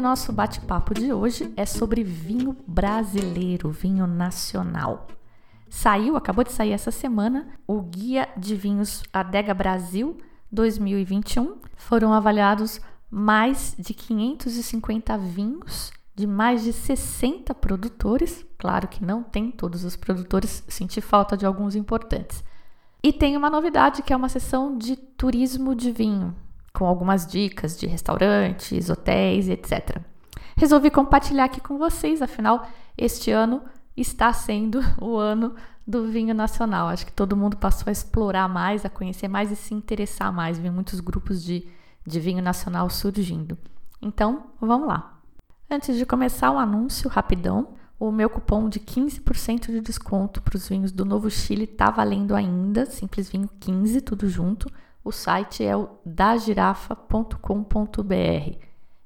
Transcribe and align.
O 0.00 0.02
nosso 0.02 0.32
bate-papo 0.32 0.94
de 0.94 1.12
hoje 1.12 1.52
é 1.58 1.66
sobre 1.66 2.02
vinho 2.02 2.56
brasileiro, 2.66 3.70
vinho 3.70 4.06
nacional. 4.06 5.06
Saiu, 5.68 6.16
acabou 6.16 6.42
de 6.42 6.52
sair 6.52 6.72
essa 6.72 6.90
semana, 6.90 7.48
o 7.66 7.82
Guia 7.82 8.26
de 8.34 8.56
Vinhos 8.56 9.02
Adega 9.12 9.52
Brasil 9.52 10.16
2021. 10.50 11.58
Foram 11.76 12.14
avaliados 12.14 12.80
mais 13.10 13.74
de 13.78 13.92
550 13.92 15.18
vinhos 15.18 15.92
de 16.16 16.26
mais 16.26 16.64
de 16.64 16.72
60 16.72 17.54
produtores. 17.54 18.46
Claro 18.56 18.88
que 18.88 19.04
não 19.04 19.22
tem 19.22 19.50
todos 19.50 19.84
os 19.84 19.96
produtores, 19.96 20.64
senti 20.66 21.02
falta 21.02 21.36
de 21.36 21.44
alguns 21.44 21.76
importantes. 21.76 22.42
E 23.02 23.12
tem 23.12 23.36
uma 23.36 23.50
novidade 23.50 24.02
que 24.02 24.14
é 24.14 24.16
uma 24.16 24.30
sessão 24.30 24.78
de 24.78 24.96
turismo 24.96 25.74
de 25.74 25.92
vinho 25.92 26.34
com 26.72 26.86
algumas 26.86 27.26
dicas 27.26 27.78
de 27.78 27.86
restaurantes, 27.86 28.90
hotéis, 28.90 29.48
etc. 29.48 30.00
Resolvi 30.56 30.90
compartilhar 30.90 31.44
aqui 31.44 31.60
com 31.60 31.78
vocês, 31.78 32.22
afinal, 32.22 32.66
este 32.96 33.30
ano 33.30 33.62
está 33.96 34.32
sendo 34.32 34.80
o 35.00 35.16
ano 35.16 35.54
do 35.86 36.06
vinho 36.06 36.34
nacional. 36.34 36.88
Acho 36.88 37.06
que 37.06 37.12
todo 37.12 37.36
mundo 37.36 37.56
passou 37.56 37.88
a 37.88 37.92
explorar 37.92 38.48
mais, 38.48 38.84
a 38.84 38.90
conhecer 38.90 39.28
mais 39.28 39.50
e 39.50 39.56
se 39.56 39.74
interessar 39.74 40.32
mais. 40.32 40.58
Vi 40.58 40.70
muitos 40.70 41.00
grupos 41.00 41.42
de, 41.42 41.66
de 42.06 42.20
vinho 42.20 42.42
nacional 42.42 42.88
surgindo. 42.88 43.58
Então, 44.00 44.50
vamos 44.60 44.88
lá. 44.88 45.18
Antes 45.68 45.96
de 45.96 46.06
começar 46.06 46.50
o 46.50 46.58
anúncio 46.58 47.08
rapidão, 47.08 47.74
o 47.98 48.10
meu 48.10 48.30
cupom 48.30 48.68
de 48.68 48.80
15% 48.80 49.66
de 49.66 49.80
desconto 49.80 50.40
para 50.40 50.56
os 50.56 50.68
vinhos 50.68 50.90
do 50.90 51.04
Novo 51.04 51.30
Chile 51.30 51.64
está 51.64 51.90
valendo 51.90 52.34
ainda, 52.34 52.86
Simples 52.86 53.28
Vinho 53.28 53.48
15, 53.60 54.00
tudo 54.00 54.28
junto. 54.28 54.70
O 55.10 55.12
site 55.12 55.64
é 55.64 55.76
o 55.76 55.88
dagirafa.com.br. 56.06 58.56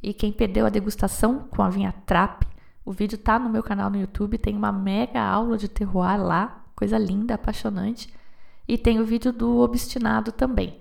E 0.02 0.12
quem 0.12 0.30
perdeu 0.30 0.66
a 0.66 0.68
degustação 0.68 1.46
com 1.50 1.62
a 1.62 1.70
vinha 1.70 1.94
Trap, 2.04 2.46
o 2.84 2.92
vídeo 2.92 3.16
tá 3.16 3.38
no 3.38 3.48
meu 3.48 3.62
canal 3.62 3.88
no 3.88 3.98
YouTube, 3.98 4.36
tem 4.36 4.54
uma 4.54 4.70
mega 4.70 5.22
aula 5.22 5.56
de 5.56 5.66
terroir 5.66 6.22
lá, 6.22 6.62
coisa 6.76 6.98
linda, 6.98 7.36
apaixonante. 7.36 8.12
E 8.68 8.76
tem 8.76 9.00
o 9.00 9.04
vídeo 9.06 9.32
do 9.32 9.60
Obstinado 9.60 10.30
também. 10.30 10.78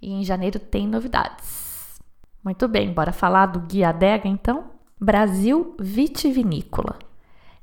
E 0.00 0.10
em 0.10 0.24
janeiro 0.24 0.58
tem 0.58 0.88
novidades. 0.88 2.00
Muito 2.42 2.66
bem, 2.66 2.94
bora 2.94 3.12
falar 3.12 3.44
do 3.44 3.60
Guia 3.60 3.90
Adega 3.90 4.26
então? 4.26 4.70
Brasil 4.98 5.76
Vitivinícola. 5.78 6.98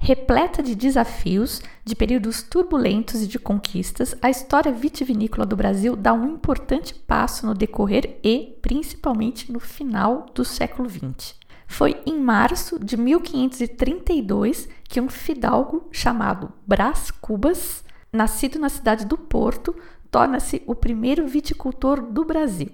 Repleta 0.02 0.64
de 0.64 0.76
desafios, 0.76 1.62
de 1.84 1.94
períodos 1.94 2.42
turbulentos 2.42 3.22
e 3.22 3.28
de 3.28 3.38
conquistas, 3.38 4.16
a 4.22 4.30
história 4.30 4.72
vitivinícola 4.72 5.46
do 5.46 5.58
Brasil 5.58 5.94
dá 5.94 6.14
um 6.14 6.26
importante 6.26 6.96
passo 6.96 7.46
no 7.46 7.54
decorrer 7.54 8.18
e, 8.24 8.58
principalmente, 8.62 9.52
no 9.52 9.60
final 9.60 10.26
do 10.34 10.46
século 10.46 10.90
XX. 10.90 11.36
Foi 11.68 12.02
em 12.06 12.18
março 12.18 12.80
de 12.80 12.96
1532 12.96 14.70
que 14.86 15.02
um 15.02 15.10
fidalgo 15.10 15.88
chamado 15.92 16.52
Brás 16.66 17.12
Cubas, 17.12 17.84
nascido 18.12 18.58
na 18.58 18.70
cidade 18.70 19.06
do 19.06 19.18
Porto, 19.18 19.76
torna-se 20.10 20.64
o 20.66 20.74
primeiro 20.74 21.28
viticultor 21.28 22.02
do 22.02 22.24
Brasil. 22.24 22.70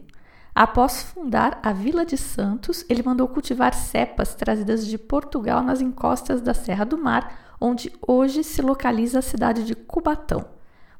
Após 0.55 1.03
fundar 1.03 1.59
a 1.61 1.73
Vila 1.73 2.05
de 2.05 2.15
Santos, 2.15 2.85
ele 2.87 3.03
mandou 3.03 3.27
cultivar 3.27 3.73
cepas 3.73 4.33
trazidas 4.35 4.87
de 4.87 4.97
Portugal 4.97 5.61
nas 5.61 5.81
encostas 5.81 6.39
da 6.39 6.53
Serra 6.53 6.85
do 6.85 6.97
Mar, 6.97 7.57
onde 7.59 7.91
hoje 8.07 8.41
se 8.41 8.61
localiza 8.61 9.19
a 9.19 9.21
cidade 9.21 9.65
de 9.65 9.75
Cubatão. 9.75 10.45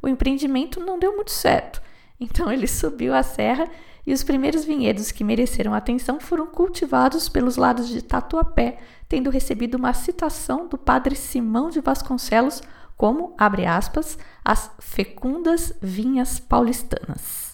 O 0.02 0.10
empreendimento 0.10 0.82
não 0.82 1.00
deu 1.00 1.16
muito 1.16 1.32
certo, 1.32 1.82
então 2.20 2.52
ele 2.52 2.68
subiu 2.68 3.16
a 3.16 3.24
serra 3.24 3.70
e 4.06 4.12
os 4.14 4.24
primeiros 4.24 4.66
vinhedos 4.66 5.10
que 5.14 5.24
mereceram 5.24 5.74
atenção 5.74 6.20
foram 6.20 6.48
cultivados 6.48 7.30
pelos 7.30 7.56
lados 7.56 7.88
de 7.88 8.02
Tatuapé, 8.02 8.80
tendo 9.08 9.30
recebido 9.30 9.76
uma 9.76 9.94
citação 9.94 10.68
do 10.68 10.78
padre 10.78 11.16
Simão 11.16 11.70
de 11.70 11.80
Vasconcelos 11.80 12.62
como, 12.98 13.34
abre 13.38 13.66
aspas, 13.66 14.18
as 14.44 14.70
fecundas 14.80 15.72
vinhas 15.82 16.40
paulistanas. 16.42 17.45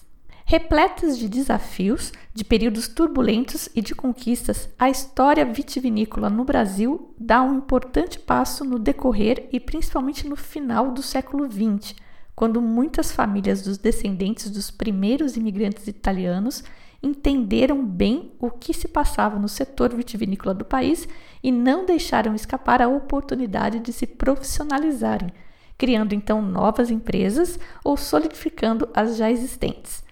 Repletas 0.51 1.17
de 1.17 1.29
desafios, 1.29 2.12
de 2.34 2.44
períodos 2.44 2.89
turbulentos 2.89 3.69
e 3.73 3.81
de 3.81 3.95
conquistas, 3.95 4.67
a 4.78 4.89
história 4.89 5.45
vitivinícola 5.45 6.29
no 6.29 6.44
Brasil 6.44 7.16
dá 7.17 7.41
um 7.41 7.59
importante 7.59 8.19
passo 8.19 8.66
no 8.66 8.78
decorrer 8.78 9.47
e 9.53 9.62
principalmente 9.62 10.28
no 10.28 10.35
final 10.35 10.91
do 10.91 11.01
século 11.01 11.50
XX, 11.50 11.95
quando 12.35 12.62
muitas 12.62 13.13
famílias 13.13 13.62
dos 13.62 13.78
descendentes 13.78 14.50
dos 14.50 14.69
primeiros 14.69 15.38
imigrantes 15.38 15.88
italianos 15.88 16.66
entenderam 17.01 17.85
bem 17.85 18.33
o 18.38 18.51
que 18.51 18.73
se 18.73 18.89
passava 18.89 19.39
no 19.39 19.47
setor 19.47 19.95
vitivinícola 19.95 20.53
do 20.53 20.66
país 20.66 21.07
e 21.41 21.50
não 21.50 21.85
deixaram 21.85 22.35
escapar 22.35 22.81
a 22.81 22.89
oportunidade 22.89 23.79
de 23.79 23.94
se 23.94 24.06
profissionalizarem, 24.06 25.31
criando 25.78 26.13
então 26.13 26.41
novas 26.41 26.91
empresas 26.91 27.57
ou 27.85 27.95
solidificando 27.95 28.89
as 28.94 29.16
já 29.16 29.31
existentes 29.31 30.11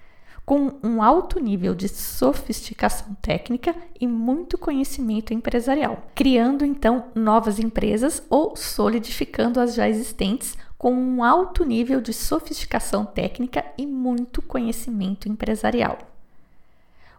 com 0.50 0.74
um 0.82 1.04
alto 1.04 1.40
nível 1.40 1.76
de 1.76 1.88
sofisticação 1.88 3.14
técnica 3.22 3.76
e 4.02 4.08
muito 4.08 4.58
conhecimento 4.58 5.32
empresarial, 5.32 6.08
criando 6.16 6.66
então 6.66 7.06
novas 7.14 7.60
empresas 7.60 8.24
ou 8.32 8.56
solidificando 8.56 9.60
as 9.60 9.76
já 9.76 9.88
existentes 9.88 10.58
com 10.76 10.92
um 10.92 11.24
alto 11.24 11.64
nível 11.64 12.02
de 12.02 12.12
sofisticação 12.14 13.06
técnica 13.06 13.64
e 13.78 13.86
muito 13.86 14.42
conhecimento 14.42 15.30
empresarial. 15.30 16.00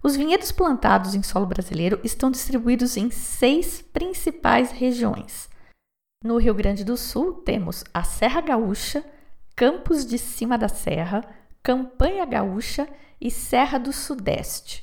Os 0.02 0.16
vinhedos 0.16 0.50
plantados 0.50 1.14
em 1.14 1.22
solo 1.22 1.46
brasileiro 1.46 2.00
estão 2.02 2.32
distribuídos 2.32 2.96
em 2.96 3.12
seis 3.12 3.80
principais 3.80 4.72
regiões. 4.72 5.48
No 6.24 6.36
Rio 6.36 6.52
Grande 6.52 6.82
do 6.82 6.96
Sul, 6.96 7.34
temos 7.34 7.84
a 7.94 8.02
Serra 8.02 8.40
Gaúcha, 8.40 9.04
Campos 9.54 10.04
de 10.04 10.18
Cima 10.18 10.58
da 10.58 10.68
Serra, 10.68 11.22
Campanha 11.62 12.24
Gaúcha 12.24 12.88
e 13.20 13.30
Serra 13.30 13.76
do 13.76 13.92
Sudeste. 13.92 14.82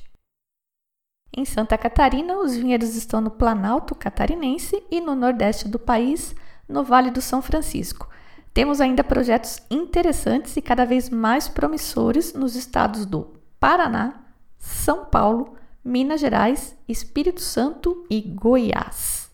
Em 1.36 1.44
Santa 1.44 1.76
Catarina, 1.76 2.38
os 2.38 2.56
vinhedos 2.56 2.94
estão 2.94 3.20
no 3.20 3.32
Planalto 3.32 3.96
Catarinense 3.96 4.80
e 4.88 5.00
no 5.00 5.16
Nordeste 5.16 5.66
do 5.66 5.78
país, 5.78 6.36
no 6.68 6.84
Vale 6.84 7.10
do 7.10 7.20
São 7.20 7.42
Francisco. 7.42 8.08
Temos 8.54 8.80
ainda 8.80 9.02
projetos 9.02 9.60
interessantes 9.68 10.56
e 10.56 10.62
cada 10.62 10.86
vez 10.86 11.10
mais 11.10 11.48
promissores 11.48 12.32
nos 12.32 12.54
estados 12.54 13.04
do 13.04 13.34
Paraná, 13.58 14.26
São 14.56 15.04
Paulo, 15.04 15.56
Minas 15.84 16.20
Gerais, 16.20 16.76
Espírito 16.88 17.40
Santo 17.40 18.06
e 18.08 18.20
Goiás. 18.20 19.28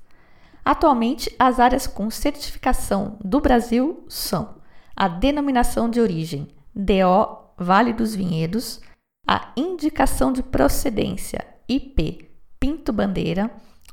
Atualmente, 0.65 1.35
as 1.39 1.61
áreas 1.61 1.87
com 1.87 2.11
certificação 2.11 3.19
do 3.23 3.39
Brasil 3.39 4.03
são 4.09 4.55
a 4.97 5.09
denominação 5.09 5.91
de 5.91 6.01
origem 6.01 6.49
DO 6.75 7.45
Vale 7.57 7.93
dos 7.93 8.15
Vinhedos, 8.15 8.81
a 9.27 9.53
indicação 9.57 10.33
de 10.33 10.43
procedência 10.43 11.47
IP 11.69 12.31
Pinto 12.59 12.93
Bandeira, 12.93 13.51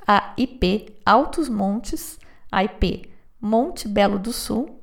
a 0.07 0.33
IP 0.37 0.97
Altos 1.05 1.47
Montes, 1.47 2.19
a 2.51 2.63
IP 2.63 3.11
Monte 3.39 3.87
Belo 3.87 4.17
do 4.17 4.33
Sul, 4.33 4.81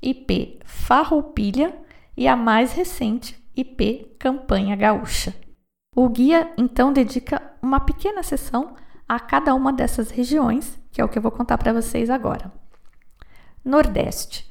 IP 0.00 0.60
Farroupilha 0.64 1.76
e 2.16 2.28
a 2.28 2.36
mais 2.36 2.72
recente 2.72 3.36
IP 3.56 4.16
Campanha 4.18 4.76
Gaúcha. 4.76 5.34
O 5.94 6.08
guia 6.08 6.52
então 6.56 6.92
dedica 6.92 7.42
uma 7.60 7.80
pequena 7.80 8.22
sessão 8.22 8.74
a 9.08 9.18
cada 9.18 9.54
uma 9.54 9.72
dessas 9.72 10.10
regiões, 10.10 10.78
que 10.92 11.00
é 11.00 11.04
o 11.04 11.08
que 11.08 11.18
eu 11.18 11.22
vou 11.22 11.32
contar 11.32 11.58
para 11.58 11.72
vocês 11.72 12.08
agora. 12.08 12.52
Nordeste 13.64 14.49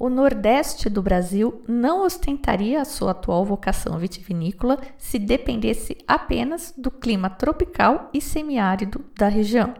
o 0.00 0.08
Nordeste 0.08 0.88
do 0.88 1.02
Brasil 1.02 1.62
não 1.68 2.06
ostentaria 2.06 2.80
a 2.80 2.86
sua 2.86 3.10
atual 3.10 3.44
vocação 3.44 3.98
vitivinícola 3.98 4.80
se 4.96 5.18
dependesse 5.18 5.98
apenas 6.08 6.72
do 6.74 6.90
clima 6.90 7.28
tropical 7.28 8.08
e 8.14 8.18
semiárido 8.18 9.04
da 9.14 9.28
região. 9.28 9.74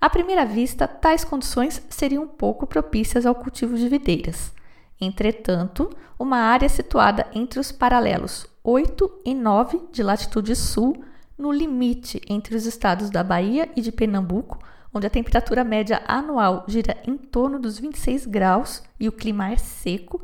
À 0.00 0.08
primeira 0.08 0.46
vista, 0.46 0.88
tais 0.88 1.24
condições 1.24 1.82
seriam 1.90 2.26
pouco 2.26 2.66
propícias 2.66 3.26
ao 3.26 3.34
cultivo 3.34 3.76
de 3.76 3.86
videiras. 3.86 4.50
Entretanto, 4.98 5.90
uma 6.18 6.38
área 6.38 6.68
situada 6.70 7.26
entre 7.34 7.60
os 7.60 7.70
paralelos 7.70 8.46
8 8.64 9.20
e 9.26 9.34
9 9.34 9.88
de 9.92 10.02
latitude 10.02 10.56
sul, 10.56 11.04
no 11.36 11.52
limite 11.52 12.18
entre 12.30 12.56
os 12.56 12.64
estados 12.64 13.10
da 13.10 13.22
Bahia 13.22 13.68
e 13.76 13.82
de 13.82 13.92
Pernambuco, 13.92 14.58
onde 14.94 15.08
a 15.08 15.10
temperatura 15.10 15.64
média 15.64 16.00
anual 16.06 16.64
gira 16.68 16.96
em 17.04 17.16
torno 17.16 17.58
dos 17.58 17.78
26 17.80 18.26
graus 18.26 18.82
e 18.98 19.08
o 19.08 19.12
clima 19.12 19.50
é 19.50 19.56
seco, 19.56 20.22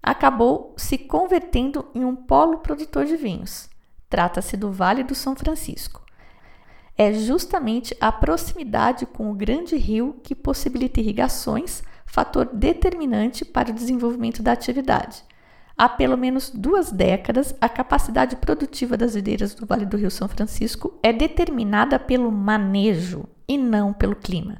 acabou 0.00 0.72
se 0.76 0.96
convertendo 0.96 1.86
em 1.92 2.04
um 2.04 2.14
polo 2.14 2.58
produtor 2.58 3.04
de 3.04 3.16
vinhos. 3.16 3.68
Trata-se 4.08 4.56
do 4.56 4.70
Vale 4.70 5.02
do 5.02 5.14
São 5.14 5.34
Francisco. 5.34 6.02
É 6.96 7.12
justamente 7.12 7.96
a 8.00 8.12
proximidade 8.12 9.06
com 9.06 9.30
o 9.30 9.34
grande 9.34 9.76
rio 9.76 10.16
que 10.22 10.34
possibilita 10.34 11.00
irrigações, 11.00 11.82
fator 12.06 12.44
determinante 12.44 13.44
para 13.44 13.70
o 13.70 13.74
desenvolvimento 13.74 14.42
da 14.42 14.52
atividade. 14.52 15.24
Há 15.76 15.88
pelo 15.88 16.18
menos 16.18 16.50
duas 16.50 16.92
décadas, 16.92 17.56
a 17.60 17.68
capacidade 17.68 18.36
produtiva 18.36 18.96
das 18.96 19.14
videiras 19.14 19.54
do 19.54 19.66
Vale 19.66 19.86
do 19.86 19.96
Rio 19.96 20.10
São 20.10 20.28
Francisco 20.28 20.96
é 21.02 21.12
determinada 21.12 21.98
pelo 21.98 22.30
manejo 22.30 23.26
e 23.48 23.58
não 23.58 23.92
pelo 23.92 24.16
clima, 24.16 24.58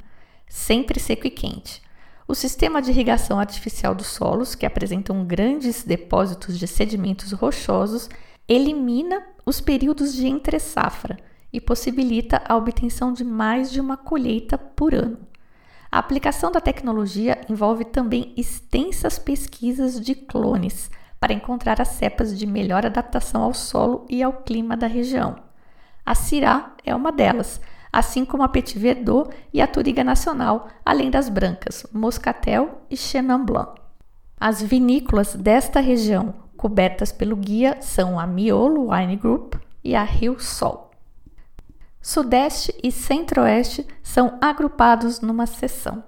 sempre 0.48 1.00
seco 1.00 1.26
e 1.26 1.30
quente. 1.30 1.82
O 2.26 2.34
sistema 2.34 2.80
de 2.80 2.90
irrigação 2.90 3.38
artificial 3.38 3.94
dos 3.94 4.06
solos, 4.06 4.54
que 4.54 4.64
apresentam 4.64 5.24
grandes 5.24 5.82
depósitos 5.82 6.58
de 6.58 6.66
sedimentos 6.66 7.32
rochosos, 7.32 8.08
elimina 8.48 9.22
os 9.44 9.60
períodos 9.60 10.14
de 10.14 10.26
entre-safra 10.26 11.18
e 11.52 11.60
possibilita 11.60 12.42
a 12.48 12.56
obtenção 12.56 13.12
de 13.12 13.24
mais 13.24 13.70
de 13.70 13.80
uma 13.80 13.96
colheita 13.96 14.56
por 14.56 14.94
ano. 14.94 15.18
A 15.90 15.98
aplicação 15.98 16.50
da 16.50 16.60
tecnologia 16.60 17.38
envolve 17.50 17.84
também 17.84 18.32
extensas 18.36 19.18
pesquisas 19.18 20.00
de 20.00 20.14
clones 20.14 20.90
para 21.20 21.34
encontrar 21.34 21.80
as 21.80 21.88
cepas 21.88 22.36
de 22.38 22.46
melhor 22.46 22.86
adaptação 22.86 23.42
ao 23.42 23.52
solo 23.52 24.06
e 24.08 24.22
ao 24.22 24.32
clima 24.32 24.76
da 24.76 24.86
região. 24.86 25.36
A 26.04 26.14
Syrah 26.14 26.74
é 26.84 26.94
uma 26.94 27.12
delas, 27.12 27.60
assim 27.92 28.24
como 28.24 28.42
a 28.42 28.48
Petit 28.48 28.78
Verdot 28.78 29.30
e 29.52 29.60
a 29.60 29.66
Turiga 29.66 30.02
Nacional, 30.02 30.68
além 30.84 31.10
das 31.10 31.28
brancas, 31.28 31.86
Moscatel 31.92 32.82
e 32.88 32.96
Chenin 32.96 33.44
Blanc. 33.44 33.80
As 34.40 34.62
vinícolas 34.62 35.34
desta 35.34 35.78
região 35.78 36.34
cobertas 36.56 37.12
pelo 37.12 37.36
guia 37.36 37.76
são 37.80 38.18
a 38.18 38.26
Miolo 38.26 38.90
Wine 38.90 39.16
Group 39.16 39.54
e 39.84 39.94
a 39.94 40.02
Rio 40.02 40.40
Sol. 40.40 40.90
Sudeste 42.00 42.74
e 42.82 42.90
Centro-Oeste 42.90 43.86
são 44.02 44.38
agrupados 44.40 45.20
numa 45.20 45.46
seção. 45.46 46.02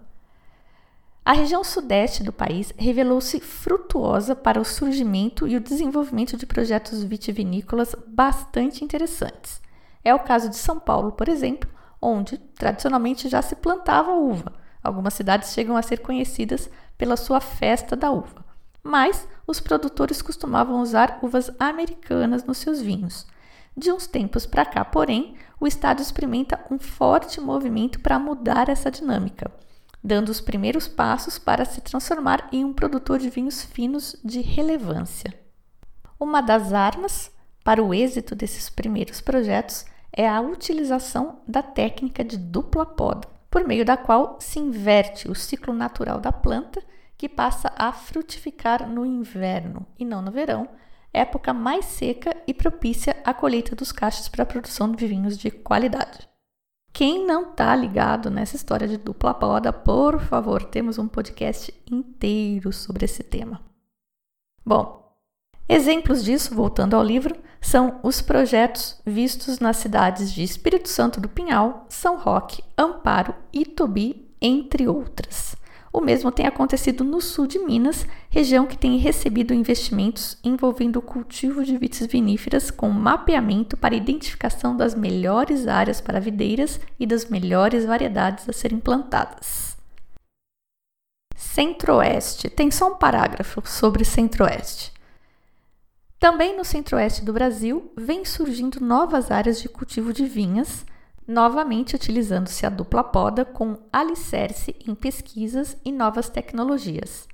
A 1.25 1.33
região 1.33 1.65
sudeste 1.65 2.23
do 2.23 2.33
país 2.33 2.73
revelou-se 2.77 3.41
frutuosa 3.41 4.35
para 4.35 4.61
o 4.61 4.65
surgimento 4.65 5.49
e 5.49 5.57
o 5.57 5.61
desenvolvimento 5.61 6.37
de 6.37 6.45
projetos 6.45 7.03
vitivinícolas 7.03 7.95
bastante 8.07 8.85
interessantes. 8.85 9.63
É 10.05 10.15
o 10.15 10.19
caso 10.19 10.51
de 10.51 10.57
São 10.57 10.79
Paulo, 10.79 11.13
por 11.13 11.29
exemplo, 11.29 11.71
onde 12.05 12.37
tradicionalmente 12.37 13.29
já 13.29 13.41
se 13.41 13.57
plantava 13.57 14.13
uva. 14.13 14.53
Algumas 14.83 15.15
cidades 15.15 15.53
chegam 15.53 15.77
a 15.77 15.83
ser 15.83 16.01
conhecidas 16.01 16.69
pela 16.99 17.17
sua 17.17 17.41
festa 17.41 17.97
da 17.97 18.11
uva. 18.11 18.45
Mas 18.83 19.27
os 19.47 19.59
produtores 19.59 20.21
costumavam 20.21 20.83
usar 20.83 21.19
uvas 21.23 21.51
americanas 21.59 22.45
nos 22.45 22.59
seus 22.59 22.83
vinhos. 22.83 23.27
De 23.75 23.91
uns 23.91 24.07
tempos 24.07 24.45
para 24.45 24.67
cá, 24.67 24.85
porém, 24.85 25.37
o 25.59 25.67
Estado 25.67 26.03
experimenta 26.03 26.61
um 26.71 26.79
forte 26.79 27.41
movimento 27.41 27.99
para 28.01 28.19
mudar 28.19 28.69
essa 28.69 28.91
dinâmica, 28.91 29.51
dando 30.03 30.29
os 30.29 30.41
primeiros 30.41 30.87
passos 30.87 31.39
para 31.39 31.65
se 31.65 31.81
transformar 31.81 32.49
em 32.53 32.65
um 32.65 32.75
produtor 32.75 33.19
de 33.19 33.31
vinhos 33.31 33.63
finos 33.63 34.15
de 34.23 34.43
relevância. 34.43 35.33
Uma 36.21 36.43
das 36.43 36.73
armas 36.75 37.33
para 37.65 37.83
o 37.83 37.95
êxito 37.95 38.35
desses 38.35 38.69
primeiros 38.69 39.23
projetos 39.23 39.87
é 40.17 40.29
a 40.29 40.41
utilização 40.41 41.41
da 41.47 41.63
técnica 41.63 42.25
de 42.25 42.37
dupla 42.37 42.87
poda, 42.87 43.29
por 43.51 43.67
meio 43.67 43.85
da 43.85 43.97
qual 43.97 44.37
se 44.41 44.61
inverte 44.61 45.29
o 45.29 45.35
ciclo 45.35 45.75
natural 45.75 46.21
da 46.21 46.33
planta, 46.33 46.83
que 47.17 47.29
passa 47.29 47.73
a 47.77 47.93
frutificar 47.93 48.89
no 48.89 49.05
inverno 49.05 49.87
e 49.99 50.05
não 50.05 50.23
no 50.23 50.31
verão, 50.31 50.69
época 51.13 51.53
mais 51.53 51.85
seca 51.85 52.37
e 52.47 52.55
propícia 52.55 53.17
à 53.25 53.33
colheita 53.33 53.75
dos 53.75 53.93
cachos 53.93 54.29
para 54.29 54.43
a 54.43 54.47
produção 54.47 54.93
de 54.93 55.07
vinhos 55.07 55.37
de 55.37 55.51
qualidade. 55.51 56.29
Quem 56.93 57.27
não 57.27 57.51
está 57.51 57.75
ligado 57.75 58.31
nessa 58.31 58.55
história 58.55 58.87
de 58.87 58.97
dupla 58.97 59.35
poda, 59.35 59.73
por 59.73 60.21
favor, 60.21 60.63
temos 60.63 60.97
um 60.97 61.09
podcast 61.09 61.75
inteiro 61.91 62.73
sobre 62.73 63.05
esse 63.05 63.23
tema. 63.25 63.61
Bom, 64.65 65.04
exemplos 65.69 66.25
disso, 66.25 66.55
voltando 66.55 66.95
ao 66.95 67.03
livro, 67.03 67.35
são 67.61 67.99
os 68.03 68.21
projetos 68.21 69.01
vistos 69.07 69.59
nas 69.59 69.79
cidades 69.79 70.33
de 70.33 70.43
Espírito 70.43 70.89
Santo 70.89 71.21
do 71.21 71.29
Pinhal, 71.29 71.87
São 71.89 72.19
Roque, 72.19 72.63
Amparo, 72.77 73.35
Itobi, 73.53 74.29
entre 74.41 74.87
outras. 74.87 75.57
O 75.91 76.01
mesmo 76.01 76.33
tem 76.33 76.45
acontecido 76.45 77.05
no 77.05 77.21
sul 77.21 77.47
de 77.47 77.59
Minas, 77.61 78.05
região 78.29 78.67
que 78.67 78.77
tem 78.77 78.99
recebido 78.99 79.55
investimentos 79.55 80.37
envolvendo 80.43 80.97
o 80.97 81.03
cultivo 81.03 81.65
de 81.65 81.79
vites 81.79 82.05
viníferas 82.07 82.69
com 82.69 82.91
mapeamento 82.91 83.77
para 83.77 83.95
identificação 83.95 84.77
das 84.77 84.93
melhores 84.93 85.69
áreas 85.69 86.01
para 86.01 86.19
videiras 86.19 86.81
e 86.99 87.07
das 87.07 87.27
melhores 87.27 87.85
variedades 87.85 88.49
a 88.49 88.53
serem 88.53 88.81
plantadas. 88.81 89.77
Centro-Oeste. 91.37 92.51
Tem 92.51 92.73
só 92.73 92.93
um 92.93 92.97
parágrafo 92.97 93.63
sobre 93.65 94.05
Centro-Oeste. 94.05 94.93
Também 96.25 96.57
no 96.57 96.65
centro-oeste 96.65 97.23
do 97.23 97.35
Brasil, 97.35 97.93
vem 97.95 98.25
surgindo 98.25 98.81
novas 98.81 99.31
áreas 99.31 99.61
de 99.61 99.69
cultivo 99.69 100.11
de 100.11 100.25
vinhas, 100.25 100.87
novamente 101.29 101.95
utilizando-se 101.95 102.65
a 102.65 102.71
dupla 102.71 103.05
poda 103.05 103.45
com 103.45 103.77
alicerce 103.93 104.75
em 104.89 104.95
pesquisas 104.95 105.77
e 105.85 105.93
novas 105.93 106.31
tecnologias. 106.31 107.29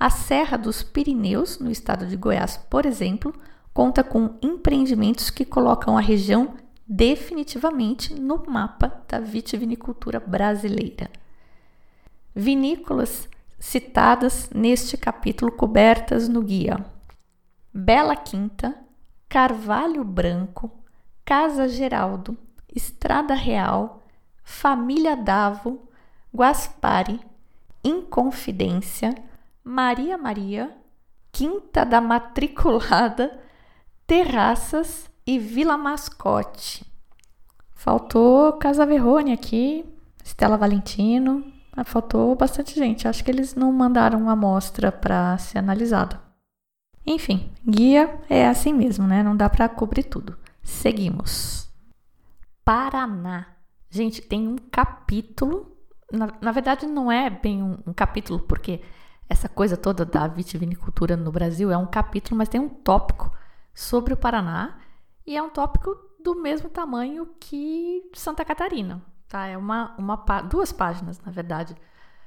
A 0.00 0.10
Serra 0.10 0.56
dos 0.56 0.82
Pirineus, 0.82 1.60
no 1.60 1.70
estado 1.70 2.08
de 2.08 2.16
Goiás, 2.16 2.56
por 2.56 2.84
exemplo, 2.86 3.32
conta 3.72 4.02
com 4.02 4.36
empreendimentos 4.42 5.30
que 5.30 5.44
colocam 5.44 5.96
a 5.96 6.00
região 6.00 6.56
definitivamente 6.88 8.20
no 8.20 8.42
mapa 8.48 9.00
da 9.06 9.20
vitivinicultura 9.20 10.18
brasileira. 10.18 11.08
Vinícolas 12.34 13.28
citadas 13.60 14.50
neste 14.52 14.96
capítulo 14.96 15.52
cobertas 15.52 16.28
no 16.28 16.42
guia: 16.42 16.93
Bela 17.76 18.14
Quinta, 18.14 18.72
Carvalho 19.28 20.04
Branco, 20.04 20.70
Casa 21.24 21.68
Geraldo, 21.68 22.38
Estrada 22.72 23.34
Real, 23.34 24.00
Família 24.44 25.16
Davo, 25.16 25.88
Guaspari, 26.32 27.20
Inconfidência, 27.82 29.12
Maria 29.64 30.16
Maria, 30.16 30.70
Quinta 31.32 31.84
da 31.84 32.00
Matriculada, 32.00 33.40
Terraças 34.06 35.10
e 35.26 35.36
Vila 35.36 35.76
Mascote. 35.76 36.86
Faltou 37.74 38.52
Casa 38.52 38.86
Verrone 38.86 39.32
aqui, 39.32 39.84
Estela 40.22 40.56
Valentino, 40.56 41.44
faltou 41.84 42.36
bastante 42.36 42.76
gente. 42.76 43.08
Acho 43.08 43.24
que 43.24 43.32
eles 43.32 43.56
não 43.56 43.72
mandaram 43.72 44.20
uma 44.20 44.32
amostra 44.32 44.92
para 44.92 45.36
ser 45.38 45.58
analisada. 45.58 46.23
Enfim, 47.06 47.52
guia 47.66 48.18
é 48.28 48.48
assim 48.48 48.72
mesmo, 48.72 49.06
né? 49.06 49.22
Não 49.22 49.36
dá 49.36 49.48
para 49.50 49.68
cobrir 49.68 50.04
tudo. 50.04 50.36
Seguimos. 50.62 51.70
Paraná. 52.64 53.46
Gente, 53.90 54.22
tem 54.22 54.48
um 54.48 54.56
capítulo. 54.56 55.76
Na, 56.10 56.32
na 56.40 56.52
verdade, 56.52 56.86
não 56.86 57.12
é 57.12 57.28
bem 57.28 57.62
um, 57.62 57.78
um, 57.86 57.92
capítulo, 57.92 58.40
porque 58.40 58.80
essa 59.28 59.48
coisa 59.48 59.76
toda 59.76 60.04
da 60.04 60.26
vitivinicultura 60.26 61.16
no 61.16 61.30
Brasil 61.30 61.70
é 61.70 61.76
um 61.76 61.86
capítulo, 61.86 62.38
mas 62.38 62.48
tem 62.48 62.60
um 62.60 62.68
tópico 62.68 63.30
sobre 63.74 64.14
o 64.14 64.16
Paraná 64.16 64.78
e 65.26 65.36
é 65.36 65.42
um 65.42 65.50
tópico 65.50 65.96
do 66.18 66.34
mesmo 66.34 66.70
tamanho 66.70 67.28
que 67.38 68.10
Santa 68.14 68.44
Catarina. 68.44 69.02
Tá? 69.28 69.46
É 69.46 69.58
uma, 69.58 69.94
uma 69.98 70.16
duas 70.42 70.72
páginas, 70.72 71.20
na 71.20 71.30
verdade. 71.30 71.76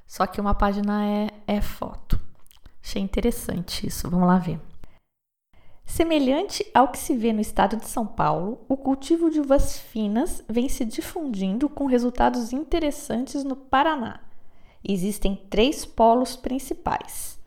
Só 0.05 0.27
que 0.27 0.39
uma 0.39 0.53
página 0.53 1.03
é, 1.05 1.29
é 1.48 1.62
foto. 1.62 2.19
Achei 2.84 3.01
interessante 3.01 3.88
isso. 3.88 4.10
Vamos 4.10 4.27
lá 4.27 4.38
ver. 4.38 4.62
Semelhante 5.88 6.70
ao 6.74 6.89
que 6.89 7.00
se 7.00 7.15
vê 7.15 7.32
no 7.32 7.39
estado 7.39 7.77
de 7.77 7.88
São 7.88 8.06
Paulo, 8.06 8.60
o 8.67 8.75
cultivo 8.75 9.32
de 9.32 9.39
uvas 9.39 9.79
finas 9.79 10.44
vem 10.48 10.67
se 10.67 10.84
difundindo 10.84 11.70
com 11.70 11.86
resultados 11.86 12.51
interessantes 12.51 13.44
no 13.44 13.56
Paraná. 13.56 14.20
Existem 14.84 15.41
três 15.50 15.86
polos 15.86 16.36
principais. 16.36 17.39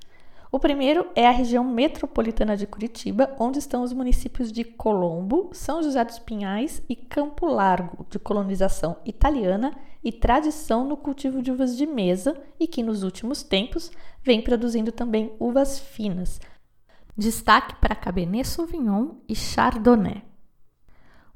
O 0.51 0.59
primeiro 0.59 1.07
é 1.15 1.29
a 1.29 1.31
região 1.31 1.63
metropolitana 1.63 2.57
de 2.57 2.67
Curitiba, 2.67 3.37
onde 3.39 3.59
estão 3.61 3.85
os 3.85 3.93
municípios 3.93 4.51
de 4.51 4.65
Colombo, 4.65 5.51
São 5.53 5.81
José 5.81 6.03
dos 6.05 6.19
Pinhais 6.19 6.83
e 6.89 6.97
Campo 6.97 7.47
Largo, 7.47 8.05
de 8.11 8.19
colonização 8.19 8.97
italiana 9.05 9.77
e 10.03 10.11
tradição 10.11 10.85
no 10.85 10.97
cultivo 10.97 11.43
de 11.43 11.53
uvas 11.53 11.77
de 11.77 11.87
mesa 11.87 12.35
e 12.59 12.67
que 12.67 12.83
nos 12.83 13.05
últimos 13.05 13.43
tempos 13.43 13.93
vem 14.25 14.41
produzindo 14.41 14.91
também 14.91 15.31
uvas 15.39 15.79
finas. 15.79 16.41
Destaque 17.17 17.75
para 17.77 17.95
Cabernet 17.95 18.47
Sauvignon 18.47 19.17
e 19.29 19.35
Chardonnay. 19.35 20.23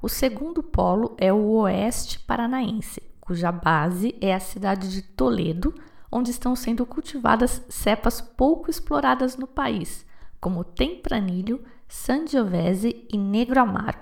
O 0.00 0.09
segundo 0.09 0.62
polo 0.62 1.16
é 1.19 1.33
o 1.33 1.50
Oeste 1.61 2.19
Paranaense, 2.21 3.02
cuja 3.21 3.50
base 3.50 4.14
é 4.21 4.35
a 4.35 4.40
cidade 4.40 4.90
de 4.90 5.02
Toledo, 5.02 5.75
onde 6.12 6.31
estão 6.31 6.54
sendo 6.54 6.87
cultivadas 6.87 7.64
cepas 7.69 8.21
pouco 8.21 8.71
exploradas 8.71 9.37
no 9.37 9.47
país, 9.47 10.07
como 10.40 10.62
Tempranilho, 10.62 11.64
Sangiovese 11.88 13.07
e 13.12 13.19
Negro 13.19 13.61
Amaro. 13.61 13.99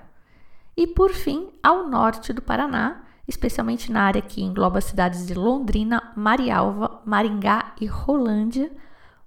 E 0.77 0.85
por 0.85 1.11
fim, 1.11 1.49
ao 1.61 1.87
norte 1.87 2.33
do 2.33 2.41
Paraná, 2.41 3.03
especialmente 3.27 3.91
na 3.91 4.03
área 4.03 4.21
que 4.21 4.43
engloba 4.43 4.77
as 4.77 4.85
cidades 4.85 5.25
de 5.25 5.33
Londrina, 5.33 6.11
Marialva, 6.15 7.01
Maringá 7.05 7.73
e 7.79 7.85
Rolândia, 7.85 8.71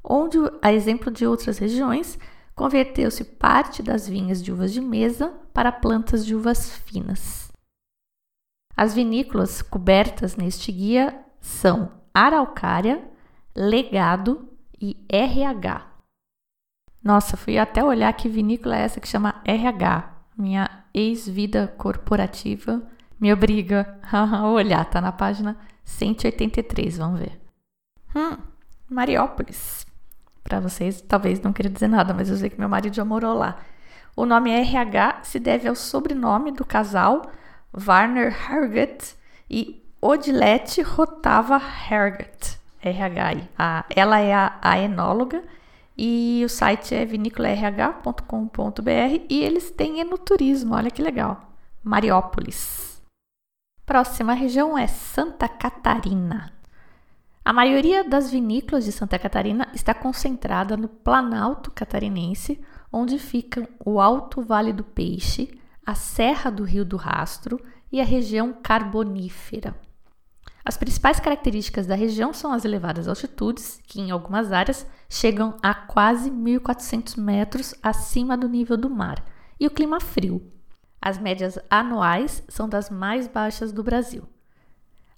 onde, 0.03 0.39
a 0.63 0.73
exemplo 0.73 1.11
de 1.11 1.27
outras 1.27 1.59
regiões, 1.59 2.19
converteu-se 2.57 3.23
parte 3.23 3.83
das 3.83 4.09
vinhas 4.09 4.43
de 4.43 4.51
uvas 4.51 4.73
de 4.73 4.81
mesa 4.81 5.29
para 5.53 5.71
plantas 5.71 6.25
de 6.25 6.35
uvas 6.35 6.75
finas. 6.75 7.53
As 8.75 8.95
vinícolas 8.95 9.63
cobertas 9.63 10.37
neste 10.37 10.73
guia 10.73 11.23
são 11.41 11.93
Araucária, 12.13 13.09
Legado 13.55 14.51
e 14.81 15.05
RH. 15.09 15.87
Nossa, 17.03 17.37
fui 17.37 17.57
até 17.57 17.85
olhar 17.85 18.13
que 18.15 18.29
vinícola 18.29 18.77
é 18.77 18.83
essa 18.83 19.01
que 19.01 19.09
chama 19.09 19.41
RH. 19.45 20.15
Minha 20.37 20.85
ex-vida 20.93 21.69
corporativa 21.79 22.83
me 23.19 23.33
obriga 23.33 23.99
a 24.13 24.47
olhar, 24.49 24.85
tá 24.87 25.01
na 25.01 25.13
página 25.13 25.57
183, 25.85 26.99
vamos 26.99 27.21
ver. 27.21 27.41
Hum, 28.15 28.37
Mariópolis. 28.91 29.86
Para 30.47 30.61
vocês, 30.61 31.01
talvez 31.01 31.41
não 31.41 31.53
queria 31.53 31.73
dizer 31.73 31.89
nada, 31.89 32.15
mas 32.15 32.31
eu 32.31 32.37
sei 32.37 32.49
que 32.49 32.59
meu 32.59 32.69
marido 32.69 32.95
já 32.95 33.05
morou 33.05 33.35
lá. 33.35 33.59
O 34.15 34.25
nome 34.25 34.53
RH 34.53 35.25
se 35.25 35.41
deve 35.41 35.67
ao 35.67 35.75
sobrenome 35.75 36.53
do 36.53 36.65
casal 36.65 37.23
Warner 37.77 38.33
Herget 38.49 39.17
e 39.51 39.85
Odilete 40.01 40.83
Rotava 40.83 41.61
Herget. 41.91 42.61
RH. 42.81 43.49
A, 43.59 43.85
ela 43.91 44.21
é 44.21 44.33
a, 44.33 44.57
a 44.63 44.79
enóloga 44.79 45.43
e 45.99 46.43
o 46.45 46.49
site 46.49 46.95
é 46.95 47.05
vinícolarh.com.br 47.05 49.25
e 49.29 49.43
eles 49.43 49.73
têm 49.73 49.99
enoturismo, 49.99 50.77
olha 50.77 50.93
que 50.93 51.03
legal. 51.03 51.51
Mariópolis. 51.83 53.03
Próxima 53.85 54.33
região 54.33 54.79
é 54.79 54.87
Santa 54.87 55.49
Catarina. 55.49 56.56
A 57.47 57.53
maioria 57.53 58.03
das 58.03 58.29
vinícolas 58.29 58.85
de 58.85 58.91
Santa 58.91 59.17
Catarina 59.21 59.69
está 59.73 59.95
concentrada 59.95 60.77
no 60.77 60.89
Planalto 60.89 61.71
Catarinense, 61.71 62.61
onde 62.93 63.21
ficam 63.21 63.69
o 63.85 64.01
Alto 64.01 64.43
Vale 64.43 64.73
do 64.73 64.83
Peixe, 64.83 65.57
a 65.87 65.95
Serra 65.95 66.51
do 66.51 66.65
Rio 66.65 66.85
do 66.85 66.97
Rastro 66.97 67.65
e 67.93 68.01
a 68.01 68.05
região 68.05 68.53
carbonífera. 68.53 69.77
As 70.65 70.77
principais 70.77 71.21
características 71.21 71.87
da 71.87 71.95
região 71.95 72.33
são 72.33 72.53
as 72.53 72.65
elevadas 72.65 73.07
altitudes, 73.07 73.81
que 73.87 74.01
em 74.01 74.11
algumas 74.11 74.51
áreas 74.51 74.85
chegam 75.09 75.57
a 75.63 75.73
quase 75.73 76.29
1.400 76.29 77.17
metros 77.17 77.77
acima 77.81 78.37
do 78.37 78.49
nível 78.49 78.77
do 78.77 78.91
mar, 78.91 79.25
e 79.61 79.69
o 79.69 79.71
clima 79.71 80.01
frio. 80.01 80.53
As 81.01 81.17
médias 81.17 81.61
anuais 81.71 82.43
são 82.49 82.69
das 82.69 82.91
mais 82.91 83.29
baixas 83.29 83.71
do 83.71 83.85
Brasil. 83.85 84.29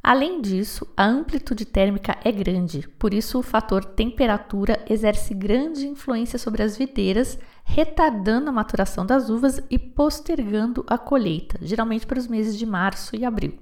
Além 0.09 0.41
disso, 0.41 0.91
a 0.97 1.05
amplitude 1.05 1.67
térmica 1.67 2.17
é 2.25 2.33
grande, 2.33 2.88
por 2.99 3.12
isso 3.12 3.38
o 3.38 3.43
fator 3.43 3.85
temperatura 3.85 4.83
exerce 4.88 5.35
grande 5.35 5.87
influência 5.87 6.38
sobre 6.38 6.62
as 6.62 6.79
videiras, 6.79 7.38
retardando 7.62 8.49
a 8.49 8.53
maturação 8.53 9.05
das 9.05 9.29
uvas 9.29 9.61
e 9.69 9.79
postergando 9.79 10.83
a 10.88 10.97
colheita, 10.97 11.59
geralmente 11.61 12.07
para 12.07 12.19
os 12.19 12.27
meses 12.27 12.57
de 12.59 12.65
março 12.65 13.15
e 13.15 13.23
abril. 13.23 13.59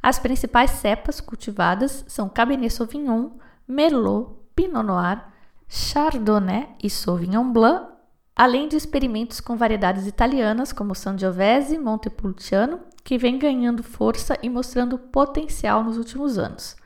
As 0.00 0.20
principais 0.20 0.70
cepas 0.70 1.20
cultivadas 1.20 2.04
são 2.06 2.28
Cabernet 2.28 2.72
Sauvignon, 2.72 3.30
Merlot, 3.66 4.36
Pinot 4.54 4.86
Noir, 4.86 5.26
Chardonnay 5.66 6.76
e 6.80 6.88
Sauvignon 6.88 7.52
Blanc, 7.52 7.88
além 8.36 8.68
de 8.68 8.76
experimentos 8.76 9.40
com 9.40 9.56
variedades 9.56 10.06
italianas 10.06 10.72
como 10.72 10.94
Sangiovese 10.94 11.76
Montepulciano, 11.76 12.78
que 13.08 13.16
vem 13.16 13.38
ganhando 13.38 13.82
força 13.82 14.36
e 14.42 14.50
mostrando 14.50 14.98
potencial 14.98 15.82
nos 15.82 15.96
últimos 15.96 16.36
anos. 16.36 16.76